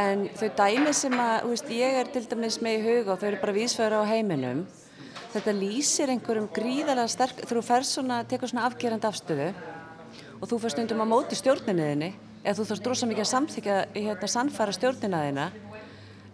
en 0.00 0.24
þau 0.32 0.48
dæmi 0.62 0.96
sem 0.96 1.18
að, 1.20 1.36
veist, 1.50 1.76
ég 1.76 2.00
er 2.00 2.12
til 2.16 2.24
dæmis 2.32 2.62
með 2.64 2.78
í 2.78 2.82
huga 2.88 3.12
og 3.12 3.20
þau 3.20 3.28
eru 3.34 3.44
bara 3.44 3.56
vísfæður 3.60 4.00
á 4.00 4.12
heiminum, 4.14 4.64
þetta 5.36 5.58
lýsir 5.60 6.16
einhverjum 6.16 6.48
gríðarlega 6.56 7.12
sterk, 7.12 7.44
þú 7.44 7.68
fær 7.68 7.84
svona, 7.84 8.24
tekur 8.24 8.48
svona 8.48 8.64
afgerandi 8.70 9.12
afstöðu 9.12 9.52
og 10.40 10.48
þú 10.48 10.64
fær 10.64 10.78
stundum 10.78 11.04
á 11.04 11.06
móti 11.12 11.36
stjórninniðinni 11.36 12.14
eða 12.42 12.56
þú 12.58 12.66
þarfst 12.68 12.86
drosa 12.86 13.08
mikið 13.10 13.24
að 13.24 13.30
samþykja 13.32 13.78
hérna, 13.94 14.30
sannfara 14.30 14.74
stjórnina 14.76 15.22
þína 15.28 15.48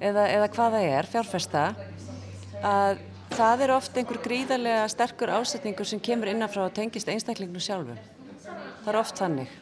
eða, 0.01 0.27
eða 0.27 0.51
hvað 0.55 0.77
það 0.77 0.89
er, 0.97 1.11
fjárfesta 1.13 1.65
að 2.65 3.01
það 3.37 3.65
er 3.65 3.75
ofta 3.77 4.01
einhver 4.01 4.21
gríðarlega 4.25 4.91
sterkur 4.93 5.35
ásetningur 5.37 5.89
sem 5.89 6.01
kemur 6.01 6.33
innanfrá 6.33 6.65
og 6.65 6.77
tengist 6.77 7.09
einstaklingnum 7.13 7.63
sjálfum. 7.63 7.99
Það 8.85 8.93
er 8.93 9.01
oft 9.03 9.21
þannig 9.21 9.57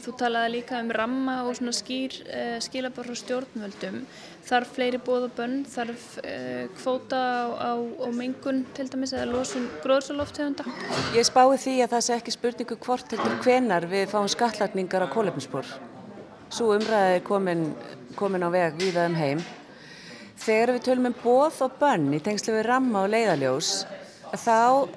Þú 0.00 0.12
talaði 0.18 0.54
líka 0.56 0.78
um 0.82 0.88
ramma 0.94 1.34
og 1.46 1.54
svona 1.58 1.72
skýr 1.76 2.14
uh, 2.24 2.56
skilabár 2.64 3.06
frá 3.06 3.18
stjórnvöldum. 3.20 4.00
Þarf 4.48 4.72
fleiri 4.74 4.98
bóð 5.04 5.26
og 5.28 5.36
bönn, 5.36 5.60
þarf 5.68 6.06
uh, 6.22 6.64
kvóta 6.80 7.20
á, 7.20 7.44
á, 7.54 7.72
á 7.78 8.08
mengun 8.14 8.64
til 8.74 8.88
dæmis 8.90 9.14
eða 9.14 9.28
losun 9.30 9.68
gróðsaloftegunda? 9.84 10.66
Ég 11.14 11.28
spái 11.28 11.44
því 11.60 11.76
að 11.84 11.94
það 11.94 12.04
sé 12.06 12.16
ekki 12.16 12.34
spurningu 12.34 12.80
hvort 12.82 13.14
heldur 13.14 13.38
hvenar 13.44 13.86
við 13.92 14.10
fáum 14.10 14.26
skattlagningar 14.32 15.06
á 15.06 15.12
kólefnisspor. 15.12 15.70
Svo 16.50 16.72
umræði 16.74 17.22
komin, 17.28 17.68
komin 18.18 18.42
á 18.42 18.50
veg 18.50 18.80
við 18.80 18.98
um 19.04 19.16
heim. 19.20 19.46
Þegar 20.40 20.76
við 20.78 20.86
tölum 20.88 21.10
um 21.12 21.18
bóð 21.22 21.62
og 21.68 21.78
bönn 21.78 22.10
í 22.16 22.22
tengslu 22.24 22.56
við 22.56 22.66
ramma 22.72 23.04
og 23.04 23.12
leiðaljós 23.12 23.84
þá 24.30 24.88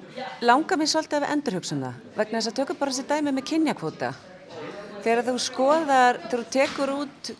langar 0.42 0.78
mér 0.78 0.90
svolítið 0.90 1.26
um 1.26 1.42
það 1.82 1.98
vegna 2.16 2.38
þess 2.38 2.50
að 2.50 2.56
tökum 2.60 2.78
bara 2.78 2.94
þessi 2.94 3.10
dæmi 3.10 3.34
með 3.34 3.50
kynjakvóta 3.50 4.14
þegar 5.04 5.26
þú 5.26 5.34
skoðar, 5.42 6.18
þegar 6.24 6.40
þú 6.40 6.50
tekur 6.54 6.92
út 6.94 7.30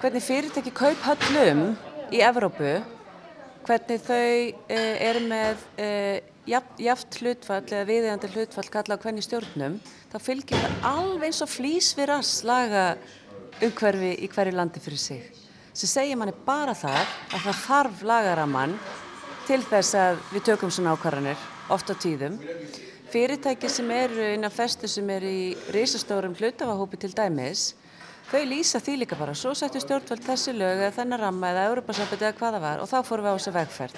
hvernig 0.00 0.24
fyrirtæki 0.24 0.72
kaup 0.72 1.02
höllum 1.04 1.62
í 2.10 2.22
Evrópu 2.24 2.78
hvernig 3.66 4.04
þau 4.06 4.16
eh, 4.72 4.94
eru 5.04 5.22
með 5.28 5.64
eh, 5.80 6.22
jaft 6.80 7.18
hlutfall 7.20 7.66
eða 7.66 7.88
viðegandi 7.90 8.30
hlutfall 8.32 8.66
kalla 8.72 8.96
á 8.96 9.02
hvernig 9.02 9.26
stjórnum 9.26 9.76
þá 10.10 10.16
fylgjur 10.24 10.64
það 10.64 10.88
alveg 10.90 11.28
eins 11.28 11.42
og 11.44 11.52
flýs 11.52 11.90
við 11.98 12.08
rass 12.10 12.40
laga 12.48 12.86
umhverfi 13.60 14.14
í 14.24 14.30
hverju 14.32 14.56
landi 14.56 14.80
fyrir 14.80 15.02
sig. 15.02 15.26
Sem 15.76 15.90
segir 15.90 16.18
manni 16.18 16.32
bara 16.46 16.72
það 16.74 17.02
að 17.04 17.44
það 17.44 17.60
þarf 17.66 18.04
lagaramann 18.08 18.78
til 19.46 19.60
þess 19.68 19.96
að 19.98 20.22
við 20.32 20.46
tökum 20.48 20.72
svona 20.72 20.96
ákvarðanir 20.96 21.48
oft 21.70 21.92
á 21.92 21.94
tíðum 22.00 22.40
Fyrirtæki 23.10 23.66
sem 23.66 23.88
eru 23.90 24.22
innan 24.36 24.52
festu 24.54 24.86
sem 24.86 25.08
eru 25.10 25.26
í 25.26 25.46
reysastórum 25.74 26.34
hlutafahópi 26.38 26.98
til 27.02 27.10
dæmis, 27.10 27.72
þau 28.30 28.42
lýsa 28.46 28.78
því 28.78 28.92
líka 29.00 29.16
bara. 29.18 29.32
Svo 29.34 29.50
settu 29.58 29.80
stjórnvöld 29.82 30.22
þessi 30.22 30.52
lög 30.54 30.78
eða 30.78 30.92
þennan 31.00 31.18
ramma 31.24 31.48
eða 31.50 31.64
Europasambandi 31.72 32.28
eða 32.28 32.36
hvaða 32.38 32.60
var 32.62 32.82
og 32.84 32.86
þá 32.86 32.94
fórum 33.08 33.26
við 33.26 33.34
á 33.34 33.36
þessu 33.40 33.54
vegferð. 33.56 33.96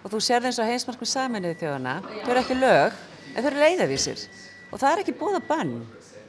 Og 0.00 0.14
þú 0.14 0.20
sér 0.24 0.46
eins 0.48 0.60
og 0.62 0.70
heimsmarkum 0.70 1.10
saminuði 1.10 1.58
þjóðana, 1.60 1.94
þau 2.22 2.30
eru 2.32 2.40
ekki 2.40 2.56
lög 2.56 2.96
en 3.34 3.36
þau 3.36 3.50
eru 3.50 3.60
leiðavísir 3.66 4.24
og 4.70 4.80
það 4.80 4.88
er 4.88 5.04
ekki 5.04 5.16
búið 5.20 5.38
að 5.42 5.46
bann. 5.52 5.74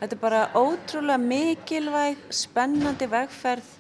Þetta 0.02 0.18
er 0.18 0.22
bara 0.26 0.44
ótrúlega 0.60 1.24
mikilvæg, 1.24 2.28
spennandi 2.36 3.08
vegferð 3.16 3.72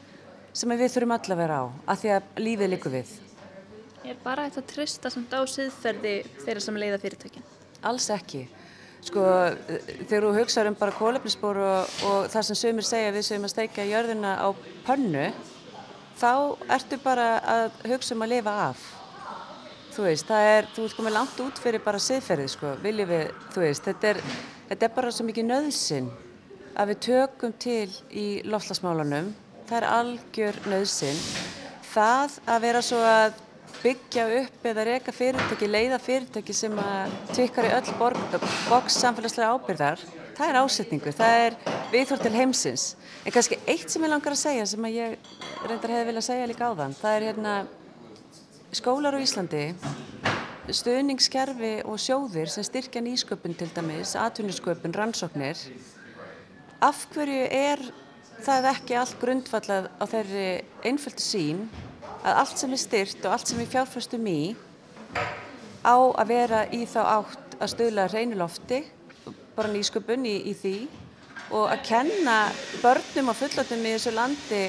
sem 0.55 0.71
við 0.71 0.95
þurfum 0.95 1.17
öll 1.17 1.35
að 1.35 1.43
vera 1.43 1.59
á, 1.59 1.63
af 1.91 1.99
því 2.05 2.15
að 2.15 2.31
lífið 2.39 2.73
likur 2.77 2.95
við. 2.95 3.13
Er 4.07 4.15
bara 4.23 4.47
þetta 4.47 4.63
trista 4.71 5.11
samt 5.11 5.35
á 5.35 5.43
siðferði 5.43 6.17
þeirra 6.45 6.63
sem 6.63 6.79
leiða 6.79 7.03
fyrirtækinn? 7.03 7.51
Alls 7.85 8.09
ekki. 8.13 8.45
Sko 9.05 9.23
þegar 10.09 10.25
þú 10.25 10.31
hugsaður 10.39 10.71
um 10.71 10.77
bara 10.79 10.95
kólefnisspor 10.97 11.59
og, 11.61 11.97
og 12.09 12.29
það 12.33 12.47
sem 12.47 12.59
sömur 12.61 12.87
segja 12.87 13.13
við 13.13 13.27
sem 13.27 13.43
að 13.45 13.53
steika 13.53 13.85
jörðina 13.85 14.31
á 14.41 14.49
pönnu 14.87 15.27
þá 16.17 16.31
ertu 16.73 16.99
bara 17.03 17.27
að 17.55 17.79
hugsa 17.91 18.15
um 18.15 18.25
að 18.25 18.33
lifa 18.33 18.55
af. 18.69 18.83
Þú 19.95 20.07
veist, 20.09 20.27
það 20.27 20.49
er, 20.51 20.67
þú 20.75 20.85
ert 20.85 20.97
komið 20.97 21.15
langt 21.15 21.41
út 21.45 21.59
fyrir 21.63 21.83
bara 21.85 22.01
siðferðið 22.03 22.51
sko, 22.51 22.73
viljið 22.83 23.11
við, 23.13 23.29
þú 23.53 23.61
veist, 23.63 23.85
þetta 23.85 24.09
er, 24.09 24.21
þetta 24.71 24.87
er 24.87 24.93
bara 24.97 25.13
svo 25.15 25.25
mikið 25.29 25.47
nöðsinn 25.51 26.09
að 26.75 26.91
við 26.91 27.01
tökum 27.05 27.53
til 27.63 27.93
í 28.11 28.25
loflasmálunum, 28.43 29.31
það 29.69 29.77
er 29.77 29.87
algjör 29.93 30.59
nöðsinn. 30.67 31.21
Það 31.93 32.39
að 32.51 32.65
vera 32.65 32.81
svo 32.83 32.99
að 33.07 33.39
byggja 33.83 34.25
upp 34.41 34.67
eða 34.69 34.85
reyka 34.87 35.13
fyrirtæki, 35.15 35.69
leiða 35.69 35.99
fyrirtæki 36.01 36.53
sem 36.55 36.75
að 36.81 37.15
tvikkar 37.31 37.67
í 37.69 37.73
öll 37.77 37.91
boks 38.69 38.99
samfélagslega 39.01 39.55
ábyrðar, 39.55 40.03
það 40.37 40.51
er 40.51 40.59
ásetningu, 40.61 41.13
það 41.15 41.39
er 41.45 41.57
viðhór 41.93 42.21
til 42.23 42.33
heimsins. 42.35 42.85
En 43.23 43.35
kannski 43.35 43.59
eitt 43.67 43.89
sem 43.91 44.03
ég 44.03 44.11
langar 44.11 44.35
að 44.35 44.41
segja 44.43 44.67
sem 44.69 44.87
að 44.87 44.97
ég 44.99 45.33
reyndar 45.65 45.95
hefði 45.95 46.09
viljað 46.11 46.27
segja 46.29 46.51
líka 46.51 46.69
á 46.69 46.73
þann, 46.81 46.97
það 47.01 47.17
er 47.17 47.27
hérna 47.29 47.55
skólar 48.75 49.15
á 49.15 49.19
Íslandi, 49.23 49.65
stöðningskerfi 50.75 51.75
og 51.85 51.99
sjóðir 52.01 52.49
sem 52.51 52.65
styrkja 52.65 53.03
nýsköpun 53.05 53.55
til 53.57 53.69
dæmis, 53.75 54.15
atvinnisköpun, 54.19 54.95
rannsóknir. 54.97 55.59
Af 56.83 57.05
hverju 57.13 57.45
er 57.53 57.83
það 58.43 58.69
ekki 58.73 58.97
allt 58.99 59.19
grundfallað 59.21 59.91
á 59.95 60.03
þeirri 60.09 60.47
einföldu 60.85 61.23
sín 61.23 61.61
að 62.25 62.39
allt 62.41 62.61
sem 62.61 62.73
er 62.73 62.81
styrt 62.81 63.25
og 63.25 63.35
allt 63.35 63.49
sem 63.51 63.59
við 63.61 63.71
fjárfæstum 63.75 64.29
í 64.29 64.39
á 65.85 65.95
að 65.95 66.31
vera 66.31 66.63
í 66.73 66.81
þá 66.89 67.01
átt 67.19 67.57
að 67.59 67.71
stöðla 67.75 68.07
reynilofti, 68.09 68.81
bara 69.55 69.71
nýsköpun 69.71 70.25
í, 70.25 70.35
í 70.49 70.53
því 70.57 70.75
og 71.53 71.69
að 71.69 71.83
kenna 71.85 72.39
börnum 72.81 73.29
og 73.31 73.37
fullatum 73.37 73.85
í 73.85 73.93
þessu 73.93 74.15
landi 74.15 74.63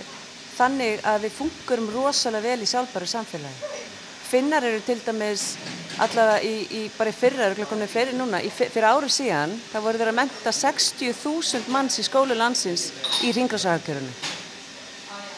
þannig 0.57 1.01
að 1.09 1.25
við 1.25 1.35
fungurum 1.39 1.89
rosalega 1.95 2.53
vel 2.53 2.63
í 2.65 2.69
sjálfbæru 2.69 3.09
samfélagi. 3.09 3.73
Finnar 4.27 4.65
eru 4.67 4.83
til 4.85 4.99
dæmis 5.07 5.49
allavega 6.03 6.41
í, 6.45 6.55
í 6.77 6.83
bara 6.97 7.13
í 7.13 7.17
fyrra, 7.17 7.49
eru 7.49 7.67
með 7.73 7.93
fleiri 7.93 8.17
núna, 8.17 8.43
í, 8.45 8.53
fyrir 8.53 8.89
árið 8.91 9.17
síðan, 9.17 9.57
það 9.73 9.87
voru 9.89 10.03
þeirra 10.03 10.15
að 10.17 10.21
menta 10.21 10.57
60.000 10.61 11.73
manns 11.73 12.01
í 12.03 12.09
skólu 12.09 12.37
landsins 12.37 12.91
í 13.25 13.33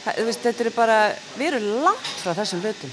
ringrásahagkjörunum 0.08 0.28
veist, 0.28 0.44
þetta 0.44 0.64
eru 0.64 0.72
bara, 0.76 0.98
við 1.36 1.52
erum 1.52 1.84
langt 1.84 2.14
frá 2.22 2.32
þessum 2.36 2.62
hlutum 2.62 2.92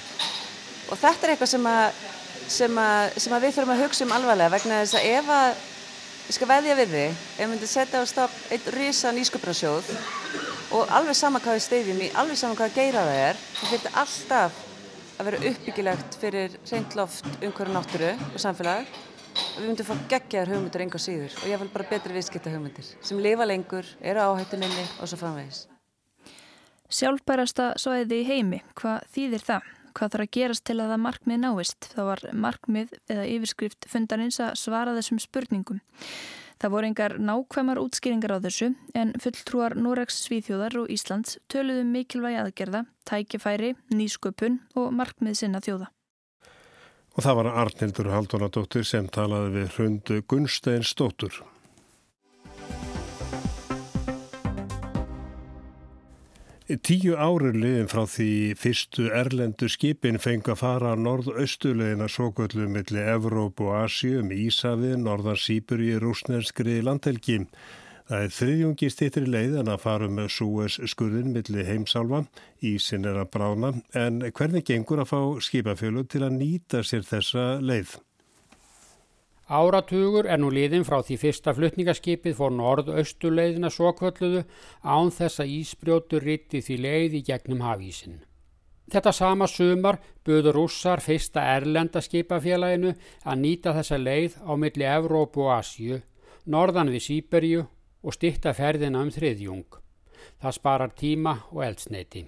og 0.90 1.00
þetta 1.00 1.26
er 1.26 1.34
eitthvað 1.34 1.52
sem 1.52 1.70
að, 1.70 2.04
sem 2.48 2.82
að, 2.82 3.16
sem 3.24 3.36
að 3.36 3.46
við 3.46 3.56
þurfum 3.56 3.74
að 3.76 3.82
hugsa 3.86 4.06
um 4.06 4.14
alvarlega 4.16 4.54
vegna 4.54 4.82
þess 4.84 5.00
að 5.00 5.08
ef 5.14 5.32
að, 5.36 5.64
ég 6.26 6.38
skal 6.38 6.50
veðja 6.52 6.78
við 6.80 6.94
þig, 6.96 7.16
ef 7.16 7.42
við 7.42 7.52
myndum 7.54 7.72
setja 7.72 8.02
á 8.02 8.06
stopp 8.10 8.38
einn 8.52 8.70
risa 8.76 9.14
nýsköpnarsjóð 9.16 9.92
og 10.76 10.94
alveg 10.98 11.18
sama 11.18 11.42
hvað 11.42 11.60
við 11.60 11.66
steyðjum 11.66 12.06
í, 12.06 12.12
alveg 12.22 12.40
sama 12.42 12.60
hvað 12.60 12.78
geira 12.78 13.04
það 13.08 13.20
er, 13.24 13.44
þá 13.56 13.66
fyrir 13.66 13.84
þetta 13.86 14.06
alltaf 14.06 14.64
að 15.16 15.30
vera 15.30 15.44
uppbyggilegt 15.52 16.18
fyrir 16.22 16.58
reynd 16.72 16.98
loft, 17.00 17.30
umhverju 17.40 17.76
náttúru 17.76 18.10
og 18.34 18.42
samfélag 18.42 18.90
og 19.36 19.62
við 19.62 19.70
myndum 19.70 19.88
fá 19.88 19.96
gegjaðar 20.12 20.52
hugmyndir 20.56 20.84
enga 20.86 21.02
síður 21.02 21.38
og 21.42 21.48
ég 21.52 21.62
vil 21.62 21.72
bara 21.72 21.88
betri 21.94 22.18
viðskipta 22.18 22.52
hugmyndir 22.52 22.92
sem 23.00 23.24
lifa 23.24 23.48
lengur, 23.48 23.88
eru 24.04 24.28
áhættu 24.28 24.60
minni 24.60 24.86
og 25.00 25.08
svo 25.08 25.22
framvegis. 25.22 25.66
Sjálfbærasta 26.96 27.74
svæði 27.82 28.22
í 28.22 28.28
heimi, 28.30 28.62
hvað 28.80 29.04
þýðir 29.12 29.44
það? 29.44 29.72
Hvað 29.96 30.12
þarf 30.14 30.26
að 30.26 30.34
gerast 30.36 30.64
til 30.68 30.76
að 30.78 30.92
það 30.92 31.02
markmið 31.06 31.40
náist? 31.42 31.88
Það 31.92 32.08
var 32.10 32.22
markmið 32.46 32.94
eða 33.12 33.26
yfirskrift 33.32 33.88
fundarins 33.92 34.40
að 34.44 34.58
svara 34.60 34.94
þessum 34.96 35.20
spurningum. 35.24 35.82
Það 36.62 36.72
voru 36.72 36.90
engar 36.90 37.16
nákvæmar 37.20 37.82
útskýringar 37.82 38.36
á 38.36 38.44
þessu 38.46 38.70
en 38.96 39.12
fulltrúar 39.20 39.76
Noregs 39.76 40.22
Svíþjóðar 40.24 40.78
og 40.82 40.94
Íslands 40.94 41.36
töluðu 41.52 41.84
um 41.84 41.92
mikilvægi 41.96 42.40
aðgerða, 42.44 42.86
tækifæri, 43.08 43.74
nýsköpun 43.92 44.62
og 44.80 44.94
markmið 44.96 45.42
sinna 45.42 45.60
þjóða. 45.64 45.90
Og 47.16 47.24
það 47.28 47.42
var 47.42 47.52
Arnildur 47.64 48.12
Haldunadóttir 48.12 48.88
sem 48.88 49.12
talaði 49.12 49.52
við 49.58 49.76
hrundu 49.76 50.22
Gunstein 50.32 50.88
Stóttur. 50.88 51.44
Tíu 56.66 57.14
árur 57.14 57.54
liðin 57.54 57.86
frá 57.86 58.08
því 58.10 58.56
fyrstu 58.58 59.04
erlendu 59.14 59.68
skipin 59.70 60.16
fengi 60.18 60.50
að 60.50 60.64
fara 60.64 60.96
norð-austulegina 60.98 62.08
svokvöldu 62.10 62.66
millir 62.74 63.12
Evrópu 63.12 63.68
og 63.70 63.84
Asju 63.84 64.24
um 64.24 64.32
Ísafið, 64.34 64.96
norðan 65.04 65.38
Sýburi, 65.38 65.92
rúsneskri 66.02 66.80
landhelgi. 66.82 67.44
Það 68.10 68.26
er 68.26 68.34
þriðjungi 68.40 68.90
stýttri 68.96 69.30
leið 69.30 69.60
en 69.62 69.70
að 69.76 69.86
fara 69.86 70.10
með 70.10 70.34
Súes 70.40 70.80
skurðin 70.90 71.38
millir 71.38 71.70
heimsálfa, 71.70 72.24
Ísin 72.66 73.06
er 73.06 73.22
að 73.22 73.30
brána, 73.38 73.74
en 73.94 74.24
hvernig 74.26 74.66
gengur 74.66 75.06
að 75.06 75.12
fá 75.14 75.22
skipafjölu 75.46 76.08
til 76.10 76.26
að 76.26 76.40
nýta 76.40 76.82
sér 76.82 77.06
þessa 77.06 77.46
leið? 77.62 77.94
Áratugur 79.46 80.26
er 80.26 80.40
nú 80.42 80.48
liðin 80.50 80.86
frá 80.88 81.04
því 81.06 81.16
fyrsta 81.22 81.54
flutningaskipið 81.54 82.34
fór 82.40 82.54
norð-austuleiðina 82.58 83.70
svokvölluðu 83.70 84.42
án 84.82 85.12
þess 85.14 85.44
að 85.44 85.52
ísbrjótur 85.60 86.26
ritti 86.26 86.64
því 86.66 86.78
leið 86.82 87.18
í 87.20 87.22
gegnum 87.28 87.62
hafísin. 87.62 88.24
Þetta 88.90 89.12
sama 89.14 89.46
sumar 89.50 90.00
buður 90.26 90.58
rússar 90.60 91.02
fyrsta 91.02 91.44
erlenda 91.56 92.02
skipafélaginu 92.02 92.96
að 93.22 93.40
nýta 93.42 93.74
þessa 93.78 94.02
leið 94.02 94.38
á 94.42 94.52
milli 94.58 94.86
Evrópu 94.90 95.46
og 95.46 95.54
Asju, 95.60 96.02
norðan 96.46 96.90
við 96.94 97.06
Sýberju 97.06 97.66
og 98.02 98.18
stitta 98.18 98.54
ferðina 98.54 99.02
um 99.06 99.14
þriðjung. 99.14 99.66
Það 100.42 100.58
sparar 100.58 100.98
tíma 100.98 101.38
og 101.54 101.62
eldsneiti. 101.66 102.26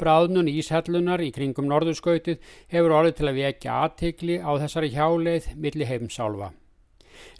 Bráðnun 0.00 0.50
Íshellunar 0.50 1.22
í 1.24 1.30
kringum 1.34 1.68
norðurskautið 1.70 2.40
hefur 2.72 2.96
orðið 2.98 3.18
til 3.18 3.28
að 3.30 3.40
vekja 3.40 3.76
aðtikli 3.84 4.38
á 4.40 4.50
þessari 4.62 4.92
hjáleið 4.94 5.50
milli 5.56 5.88
heimsálfa. 5.88 6.52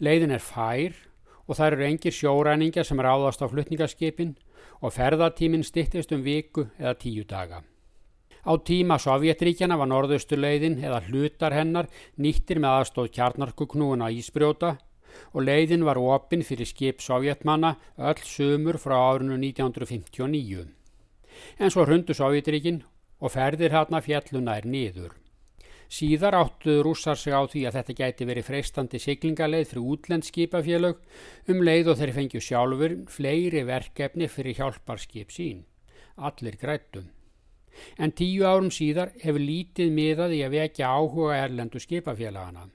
Leiðin 0.01 0.37
er 0.37 0.45
fær 0.45 0.97
og 1.47 1.57
það 1.59 1.67
eru 1.73 1.89
engir 1.89 2.15
sjóræningja 2.15 2.85
sem 2.87 3.01
ráðast 3.03 3.43
á 3.43 3.47
flutningaskipin 3.51 4.37
og 4.81 4.95
ferðatíminn 4.95 5.67
stittist 5.67 6.13
um 6.15 6.23
viku 6.25 6.69
eða 6.79 6.95
tíu 7.01 7.25
daga. 7.29 7.65
Á 8.41 8.57
tíma 8.65 8.97
Sovjetríkjana 8.97 9.77
var 9.77 9.91
norðustuleiðin 9.91 10.79
eða 10.81 11.03
hlutar 11.11 11.53
hennar 11.53 11.91
nýttir 12.17 12.61
með 12.63 12.79
aðstóð 12.79 13.11
kjarnarkuknúuna 13.19 14.09
Ísbrjóta 14.17 14.79
og 15.35 15.45
leiðin 15.45 15.85
var 15.85 16.01
opinn 16.01 16.45
fyrir 16.47 16.69
skip 16.69 17.05
sovjetmanna 17.05 17.75
öll 17.99 18.23
sumur 18.25 18.81
frá 18.81 18.97
árinu 19.11 19.37
1959. 19.37 20.80
En 21.59 21.73
svo 21.73 21.87
hrundu 21.87 22.17
Sovjetrikinn 22.17 22.83
og 23.21 23.35
ferðir 23.35 23.75
hérna 23.75 24.01
fjalluna 24.05 24.57
er 24.61 24.67
niður. 24.67 25.13
Síðar 25.91 26.37
áttu 26.39 26.77
rússar 26.87 27.19
sig 27.19 27.35
á 27.35 27.43
því 27.51 27.65
að 27.67 27.77
þetta 27.81 27.95
gæti 27.99 28.27
verið 28.29 28.47
freistandi 28.47 28.99
siglingaleið 29.03 29.73
fyrir 29.73 29.89
útlendskipafélög 29.95 31.01
um 31.51 31.65
leið 31.67 31.91
og 31.91 31.99
þeir 31.99 32.13
fengju 32.19 32.43
sjálfur 32.47 32.95
fleiri 33.11 33.65
verkefni 33.67 34.29
fyrir 34.31 34.61
hjálparskip 34.61 35.35
sín. 35.35 35.65
Allir 36.15 36.55
grættum. 36.61 37.09
En 37.99 38.15
tíu 38.15 38.47
árum 38.47 38.71
síðar 38.71 39.11
hefur 39.19 39.43
lítið 39.43 39.91
miðað 39.97 40.37
í 40.39 40.41
að 40.47 40.55
vekja 40.55 40.93
áhuga 40.95 41.41
erlendu 41.43 41.83
skipafélagana. 41.83 42.69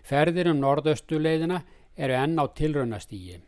Ferðir 0.00 0.50
um 0.54 0.60
norðaustuleiðina 0.64 1.60
eru 1.96 2.16
enn 2.16 2.40
á 2.40 2.44
tilraunastígi. 2.56 3.40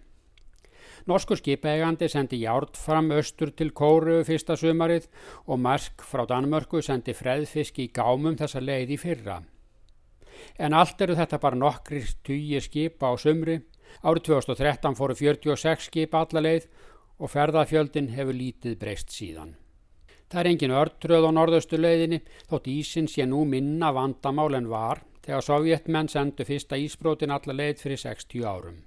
Norskur 1.10 1.40
skipaegandi 1.40 2.06
sendi 2.06 2.38
Járd 2.44 2.76
fram 2.78 3.08
austur 3.10 3.50
til 3.58 3.72
Kóru 3.74 4.20
fyrsta 4.26 4.54
sumarið 4.58 5.08
og 5.50 5.58
Marsk 5.58 6.04
frá 6.06 6.22
Danmörku 6.30 6.78
sendi 6.82 7.14
freðfisk 7.18 7.80
í 7.82 7.88
gámum 7.90 8.36
þessa 8.38 8.62
leið 8.62 8.92
í 8.94 8.98
fyrra. 9.02 9.40
En 10.62 10.76
allt 10.78 11.02
eru 11.02 11.16
þetta 11.18 11.40
bara 11.42 11.58
nokkri 11.58 12.04
týjir 12.22 12.62
skipa 12.62 13.10
á 13.10 13.14
sumri. 13.18 13.58
Árið 14.06 14.28
2013 14.30 14.94
fóru 14.98 15.16
46 15.18 15.88
skipa 15.90 16.22
alla 16.22 16.44
leið 16.46 16.68
og 17.18 17.34
ferðafjöldin 17.34 18.12
hefur 18.14 18.38
lítið 18.38 18.78
breyst 18.78 19.10
síðan. 19.10 19.56
Það 20.30 20.40
er 20.40 20.50
engin 20.52 20.76
örtröð 20.78 21.26
á 21.28 21.30
norðaustu 21.34 21.82
leiðinni 21.82 22.22
þótt 22.46 22.70
ísin 22.70 23.10
sé 23.10 23.26
nú 23.26 23.42
minna 23.44 23.90
vandamál 23.92 24.54
en 24.54 24.70
var 24.70 25.02
þegar 25.26 25.44
sovjetmenn 25.50 26.08
sendu 26.08 26.46
fyrsta 26.46 26.78
ísbrótin 26.78 27.34
alla 27.34 27.58
leið 27.58 27.82
fyrir 27.82 28.00
60 28.06 28.46
árum. 28.46 28.80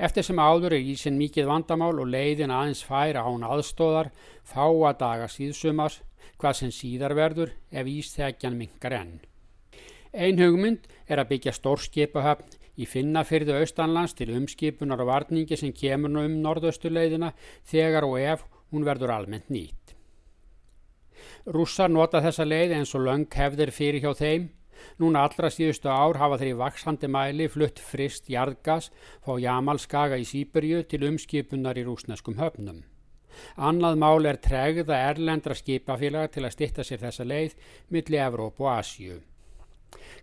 Eftir 0.00 0.24
sem 0.24 0.38
áður 0.40 0.78
er 0.78 0.86
ísin 0.94 1.18
mikið 1.20 1.50
vandamál 1.50 1.98
og 2.00 2.08
leiðin 2.08 2.52
aðeins 2.54 2.80
færa 2.88 3.26
án 3.26 3.42
aðstóðar 3.44 4.08
fáa 4.48 4.94
daga 4.96 5.26
síðsumars 5.28 5.98
hvað 6.40 6.56
sem 6.56 6.70
síðar 6.72 7.12
verður 7.18 7.52
ef 7.68 7.90
ísþekjan 7.90 8.56
mingar 8.56 8.96
enn. 8.96 9.18
Ein 10.16 10.40
hugmynd 10.40 10.88
er 11.04 11.20
að 11.20 11.34
byggja 11.34 11.52
stórskipahöfn 11.58 12.56
í 12.80 12.86
finnafyrðu 12.88 13.58
austanlands 13.60 14.16
til 14.16 14.30
umskipunar 14.38 15.02
og 15.04 15.10
varningi 15.10 15.58
sem 15.60 15.74
kemur 15.76 16.12
nú 16.14 16.24
um 16.24 16.38
norðaustuleiðina 16.46 17.34
þegar 17.68 18.08
og 18.08 18.16
ef 18.22 18.46
hún 18.72 18.86
verður 18.88 19.12
almennt 19.18 19.52
nýtt. 19.52 19.92
Rússar 21.44 21.92
nota 21.92 22.22
þessa 22.24 22.48
leið 22.48 22.78
eins 22.78 22.94
og 22.96 23.04
löng 23.04 23.28
hefðir 23.36 23.74
fyrir 23.76 24.00
hjá 24.00 24.16
þeim 24.16 24.48
Núna 25.00 25.24
allra 25.26 25.50
síðustu 25.52 25.90
ár 25.90 26.20
hafa 26.20 26.38
þeir 26.40 26.52
í 26.52 26.60
vaksandi 26.60 27.10
mæli 27.10 27.48
flutt 27.48 27.80
frist 27.82 28.30
jarðgas 28.30 28.90
fá 29.24 29.32
Jamalskaga 29.40 30.20
í 30.20 30.26
Sýberju 30.28 30.84
til 30.90 31.04
umskipunar 31.08 31.78
í 31.80 31.86
rúsneskum 31.88 32.38
höfnum. 32.40 32.84
Annað 33.56 33.98
mál 34.02 34.26
er 34.26 34.38
tregða 34.42 34.98
erlendra 35.10 35.54
skipafélaga 35.56 36.34
til 36.34 36.44
að 36.46 36.54
stitta 36.56 36.86
sér 36.86 37.02
þessa 37.04 37.26
leið 37.26 37.56
millir 37.88 38.24
Evróp 38.26 38.60
og 38.60 38.72
Asju. 38.74 39.20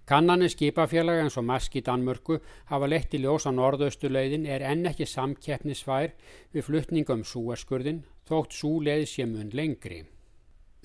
Kannanir 0.08 0.52
skipafélaga 0.54 1.24
eins 1.26 1.38
og 1.40 1.48
Mask 1.48 1.74
í 1.76 1.84
Danmörku 1.84 2.38
hafa 2.70 2.88
lett 2.88 3.16
í 3.16 3.20
ljós 3.24 3.48
á 3.48 3.52
norðaustuleiðin 3.52 4.46
er 4.48 4.64
enn 4.64 4.88
ekki 4.88 5.08
samkeppnisvær 5.12 6.14
við 6.54 6.68
flutningum 6.70 7.26
súerskurðin 7.28 8.06
þótt 8.30 8.56
súleið 8.56 9.08
sé 9.12 9.28
mun 9.28 9.52
lengri. 9.52 10.06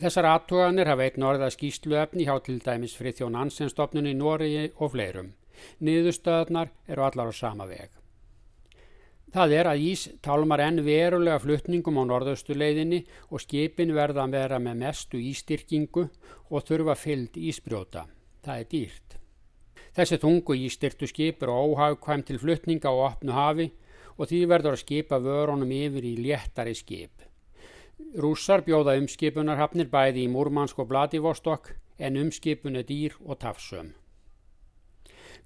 Þessar 0.02 0.26
aðtuganir 0.26 0.88
hafa 0.90 1.04
einn 1.06 1.24
orða 1.28 1.46
skýsluefni 1.54 2.24
hjá 2.26 2.34
til 2.42 2.56
dæmis 2.58 2.96
Frithjón 2.98 3.36
Ansenstofnun 3.38 4.08
í 4.10 4.16
Nóriði 4.18 4.64
og 4.82 4.96
fleirum. 4.96 5.28
Niðurstöðnar 5.78 6.72
eru 6.90 7.04
allar 7.06 7.30
á 7.30 7.34
sama 7.38 7.68
veg. 7.70 7.92
Það 9.30 9.54
er 9.60 9.70
að 9.70 9.84
Ís 9.92 10.02
tálmar 10.26 10.64
enn 10.66 10.82
verulega 10.82 11.38
flutningum 11.44 12.02
á 12.02 12.04
norðaustuleiðinni 12.10 13.04
og 13.30 13.44
skipin 13.46 13.94
verða 13.94 14.26
að 14.26 14.34
vera 14.40 14.58
með 14.58 14.82
mestu 14.82 15.22
ístyrkingu 15.22 16.08
og 16.50 16.66
þurfa 16.66 16.98
fyllt 16.98 17.38
ísbrjóta. 17.38 18.08
Það 18.42 18.58
er 18.58 18.70
dýrt. 18.74 19.18
Þessi 19.94 20.18
þungu 20.18 20.58
ístyrtu 20.66 21.06
skip 21.06 21.46
eru 21.46 21.60
óhagkvæm 21.70 22.26
til 22.26 22.42
flutninga 22.42 22.90
á 22.90 22.94
opnu 23.06 23.38
hafi 23.38 23.70
og 24.18 24.26
því 24.26 24.46
verður 24.50 24.74
að 24.74 24.82
skipa 24.82 25.22
vörunum 25.22 25.70
yfir 25.78 26.10
í 26.10 26.16
léttari 26.26 26.74
skip. 26.74 27.22
Rússar 28.12 28.60
bjóða 28.60 28.98
umskipunarhafnir 29.00 29.88
bæði 29.88 30.26
í 30.26 30.28
Múrmansk 30.28 30.82
og 30.82 30.90
Vladivostok 30.90 31.70
en 31.96 32.18
umskipun 32.20 32.76
er 32.76 32.84
dýr 32.84 33.14
og 33.24 33.38
tafsum. 33.40 33.94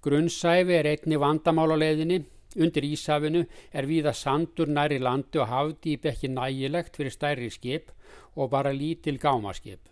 Grunnsæfi 0.03 0.75
er 0.75 0.89
einni 0.91 1.21
vandamála-leiðinni. 1.23 2.25
Undir 2.57 2.87
Ísafinu 2.89 3.45
er 3.71 3.87
viða 3.87 4.15
sandur 4.17 4.67
næri 4.67 4.99
landi 4.99 5.39
og 5.39 5.51
hafdýp 5.53 6.09
ekki 6.11 6.33
nægilegt 6.33 6.99
fyrir 6.99 7.15
stærri 7.15 7.51
skip 7.55 7.93
og 8.35 8.51
bara 8.51 8.75
lítil 8.75 9.21
gámaskip. 9.23 9.87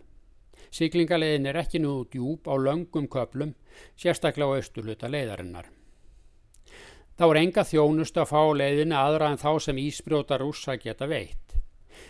Siglingaleiðin 0.75 1.47
er 1.47 1.61
ekki 1.63 1.79
nú 1.79 1.95
djúb 2.11 2.51
á 2.51 2.59
löngum 2.59 3.07
köplum, 3.07 3.55
sérstaklega 3.95 4.51
á 4.51 4.57
austurluta 4.59 5.07
leiðarinnar. 5.07 5.71
Þá 7.15 7.25
er 7.31 7.43
enga 7.45 7.63
þjónust 7.63 8.19
að 8.19 8.31
fá 8.33 8.41
leiðinu 8.51 8.99
aðra 8.99 9.31
en 9.31 9.39
þá 9.39 9.61
sem 9.63 9.79
ísbrjóta 9.79 10.41
rússa 10.43 10.75
geta 10.75 11.07
veitt. 11.07 11.54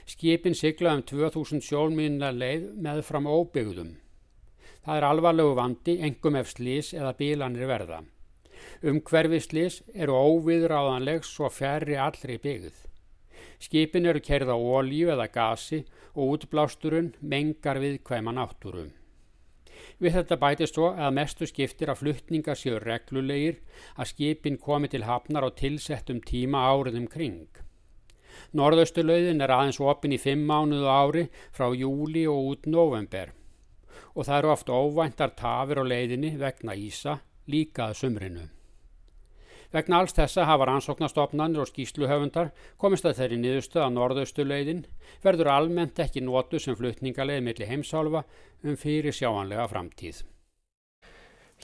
Skipin 0.07 0.55
sigla 0.55 0.93
um 0.99 1.03
2000 1.03 1.63
sjálfminna 1.65 2.29
leið 2.37 2.67
með 2.87 2.99
fram 3.09 3.25
óbyggðum. 3.25 3.95
Það 4.85 4.99
er 4.99 5.07
alvarlegu 5.09 5.55
vandi, 5.57 5.95
engum 6.05 6.37
ef 6.37 6.51
slís 6.53 6.91
eða 6.93 7.15
bílanir 7.17 7.71
verða. 7.71 8.03
Umhverfi 8.85 9.41
slís 9.41 9.79
eru 9.95 10.19
óviðráðanleg 10.19 11.25
svo 11.25 11.49
færri 11.49 11.97
allri 11.97 12.37
byggð. 12.43 12.77
Skipin 13.65 14.11
eru 14.11 14.21
kerða 14.21 14.59
ólíu 14.61 15.09
eða 15.15 15.31
gasi 15.33 15.81
og 16.13 16.37
útblásturinn 16.37 17.15
mengar 17.21 17.81
við 17.81 18.03
hvaima 18.05 18.37
náttúru. 18.37 18.91
Við 20.03 20.19
þetta 20.19 20.41
bætist 20.43 20.77
svo 20.77 20.93
að 20.93 21.17
mestu 21.17 21.49
skiptir 21.49 21.89
að 21.89 22.03
fluttninga 22.03 22.55
séu 22.59 22.77
reglulegir 22.83 23.63
að 23.97 24.11
skipin 24.13 24.61
komi 24.61 24.91
til 24.93 25.07
hafnar 25.09 25.49
á 25.49 25.51
tilsettum 25.57 26.21
tíma 26.21 26.67
áriðum 26.69 27.09
kring. 27.09 27.64
Norðausturlauðin 28.57 29.45
er 29.45 29.55
aðeins 29.55 29.81
opin 29.81 30.15
í 30.17 30.21
fimm 30.21 30.45
mánuðu 30.49 30.91
ári 30.91 31.29
frá 31.55 31.71
júli 31.75 32.27
og 32.31 32.51
út 32.55 32.69
november 32.71 33.33
og 34.15 34.27
það 34.27 34.37
eru 34.39 34.51
oft 34.55 34.69
óvæntar 34.71 35.33
tafir 35.39 35.81
á 35.83 35.85
leiðinni 35.85 36.35
vegna 36.39 36.75
Ísa 36.79 37.19
líka 37.51 37.89
að 37.91 37.97
sumrinu. 38.03 38.45
Vegna 39.75 39.99
alls 39.99 40.15
þessa 40.15 40.45
hafa 40.47 40.69
rannsóknastofnanir 40.71 41.65
og 41.65 41.67
skýsluhöfundar 41.67 42.53
komist 42.79 43.09
að 43.09 43.17
þeirri 43.19 43.39
niðurstöð 43.43 43.83
að 43.83 43.97
norðausturlauðin 43.97 44.85
verður 45.25 45.51
almennt 45.51 45.99
ekki 46.05 46.23
nótu 46.23 46.61
sem 46.63 46.79
flutningarleið 46.79 47.43
millir 47.43 47.73
heimsálfa 47.73 48.23
um 48.63 48.79
fyrir 48.79 49.17
sjáanlega 49.17 49.67
framtíð. 49.73 50.23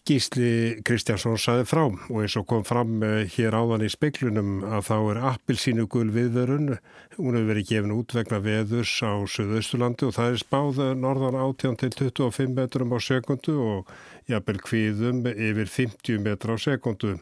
Gísli 0.06 0.80
Kristjánsson 0.86 1.36
saði 1.38 1.66
frá 1.68 1.82
og 1.86 2.16
eins 2.22 2.34
og 2.40 2.46
kom 2.50 2.64
fram 2.66 3.02
eh, 3.06 3.28
hér 3.30 3.54
áðan 3.54 3.84
í 3.84 3.90
speiklunum 3.92 4.64
að 4.64 4.86
þá 4.88 4.96
er 4.98 5.20
appilsínu 5.30 5.86
gul 5.92 6.08
viðverun. 6.14 6.76
Hún 7.18 7.36
hefur 7.36 7.50
verið 7.52 7.68
gefin 7.68 7.94
út 7.94 8.14
vegna 8.16 8.40
veðurs 8.42 8.94
á 9.04 9.12
Suðausturlandi 9.34 10.08
og 10.08 10.16
það 10.16 10.32
er 10.32 10.42
spáð 10.42 10.82
norðan 10.98 11.38
18 11.38 11.78
til 11.82 11.92
25 12.00 12.56
metrum 12.56 12.94
á 12.96 12.98
sekundu 12.98 13.56
og 13.60 13.92
jafnvel 14.30 14.62
kvíðum 14.66 15.24
yfir 15.30 15.74
50 15.78 16.24
metra 16.24 16.56
á 16.56 16.58
sekundu. 16.58 17.18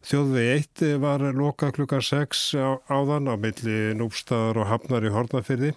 Þjóðvegi 0.00 0.52
1 0.80 1.00
var 1.02 1.20
loka 1.36 1.68
klukkan 1.76 2.00
6 2.00 2.54
áðan 2.88 3.26
á 3.28 3.36
milli 3.36 3.92
núbstaðar 3.98 4.62
og 4.62 4.68
hafnar 4.70 5.04
í 5.04 5.10
Hortnafyrði 5.12 5.74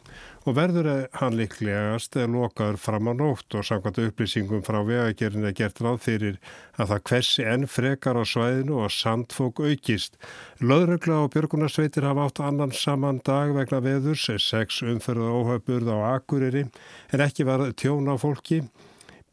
og 0.48 0.56
verður 0.56 0.88
hann 1.20 1.36
líklegast 1.36 2.16
lokaður 2.32 2.80
fram 2.80 3.10
á 3.12 3.14
nótt 3.20 3.58
og 3.60 3.66
samkvæmt 3.68 4.00
upplýsingum 4.06 4.64
frá 4.64 4.80
vegagerinn 4.88 5.50
er 5.50 5.58
gert 5.58 5.82
ráð 5.84 6.00
fyrir 6.06 6.38
að 6.80 6.94
það 6.94 7.04
hversi 7.10 7.46
enn 7.52 7.68
frekar 7.68 8.16
á 8.16 8.24
svæðinu 8.24 8.80
og 8.86 8.96
sandfók 8.96 9.60
aukist. 9.60 10.16
Löðrögla 10.64 11.20
og 11.26 11.34
björgunarsveitir 11.36 12.08
hafa 12.08 12.30
átt 12.30 12.44
annan 12.48 12.72
saman 12.72 13.20
dag 13.28 13.52
vegna 13.60 13.84
veðurs, 13.84 14.30
sex 14.40 14.80
umferða 14.88 15.36
óhauburð 15.36 15.92
á 15.92 16.16
Akureyri 16.16 16.64
en 17.12 17.28
ekki 17.28 17.44
var 17.44 17.68
tjón 17.76 18.08
á 18.08 18.16
fólki. 18.16 18.64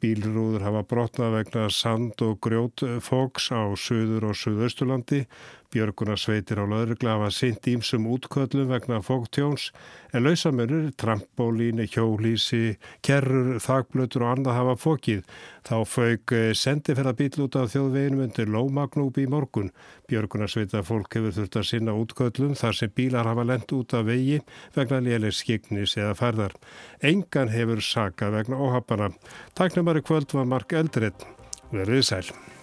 Bílrúður 0.01 0.65
hafa 0.65 0.81
brotnað 0.89 1.35
vegna 1.37 1.67
sand 1.75 2.23
og 2.25 2.39
grjót 2.45 2.85
fóks 3.05 3.51
á 3.53 3.69
söður 3.77 4.31
og 4.31 4.39
söðausturlandi. 4.41 5.27
Björgunarsveitir 5.71 6.59
á 6.59 6.67
laurugla 6.67 7.13
hafa 7.15 7.29
sint 7.31 7.67
ímsum 7.71 8.09
útköllum 8.11 8.67
vegna 8.73 8.99
fóktjóns 9.07 9.69
en 10.11 10.25
lausamennur, 10.27 10.89
trampbólíni, 10.99 11.87
hjólísi, 11.87 12.75
kerrur, 13.07 13.61
þagblötur 13.63 14.25
og 14.27 14.33
annað 14.33 14.59
hafa 14.59 14.75
fókið. 14.83 15.23
Þá 15.71 15.77
fauk 15.87 16.35
eh, 16.35 16.51
sendiferðarbíl 16.59 17.47
út 17.47 17.61
af 17.61 17.71
þjóðveginum 17.77 18.25
undir 18.27 18.51
Lómagnúbi 18.51 19.29
í 19.29 19.31
morgun. 19.31 19.71
Björgunarsveita 20.11 20.83
fólk 20.83 21.15
hefur 21.15 21.39
þurft 21.39 21.63
að 21.63 21.69
sinna 21.71 21.95
útköllum 21.95 22.59
þar 22.59 22.81
sem 22.81 22.95
bílar 22.97 23.31
hafa 23.31 23.47
lent 23.47 23.75
út 23.79 23.95
af 23.95 24.09
vegi 24.11 24.41
vegna 24.75 25.05
lélir 25.07 25.37
skignis 25.37 25.95
eða 26.01 26.17
færðar. 26.19 26.57
Engan 26.99 27.55
hefur 27.55 27.85
saka 27.85 28.35
vegna 28.35 28.59
óhapana. 28.59 29.13
Taknumari 29.55 30.03
kvöld 30.03 30.35
var 30.35 30.51
Mark 30.51 30.75
Eldredd. 30.75 31.29
Verðið 31.71 32.09
sæl. 32.11 32.59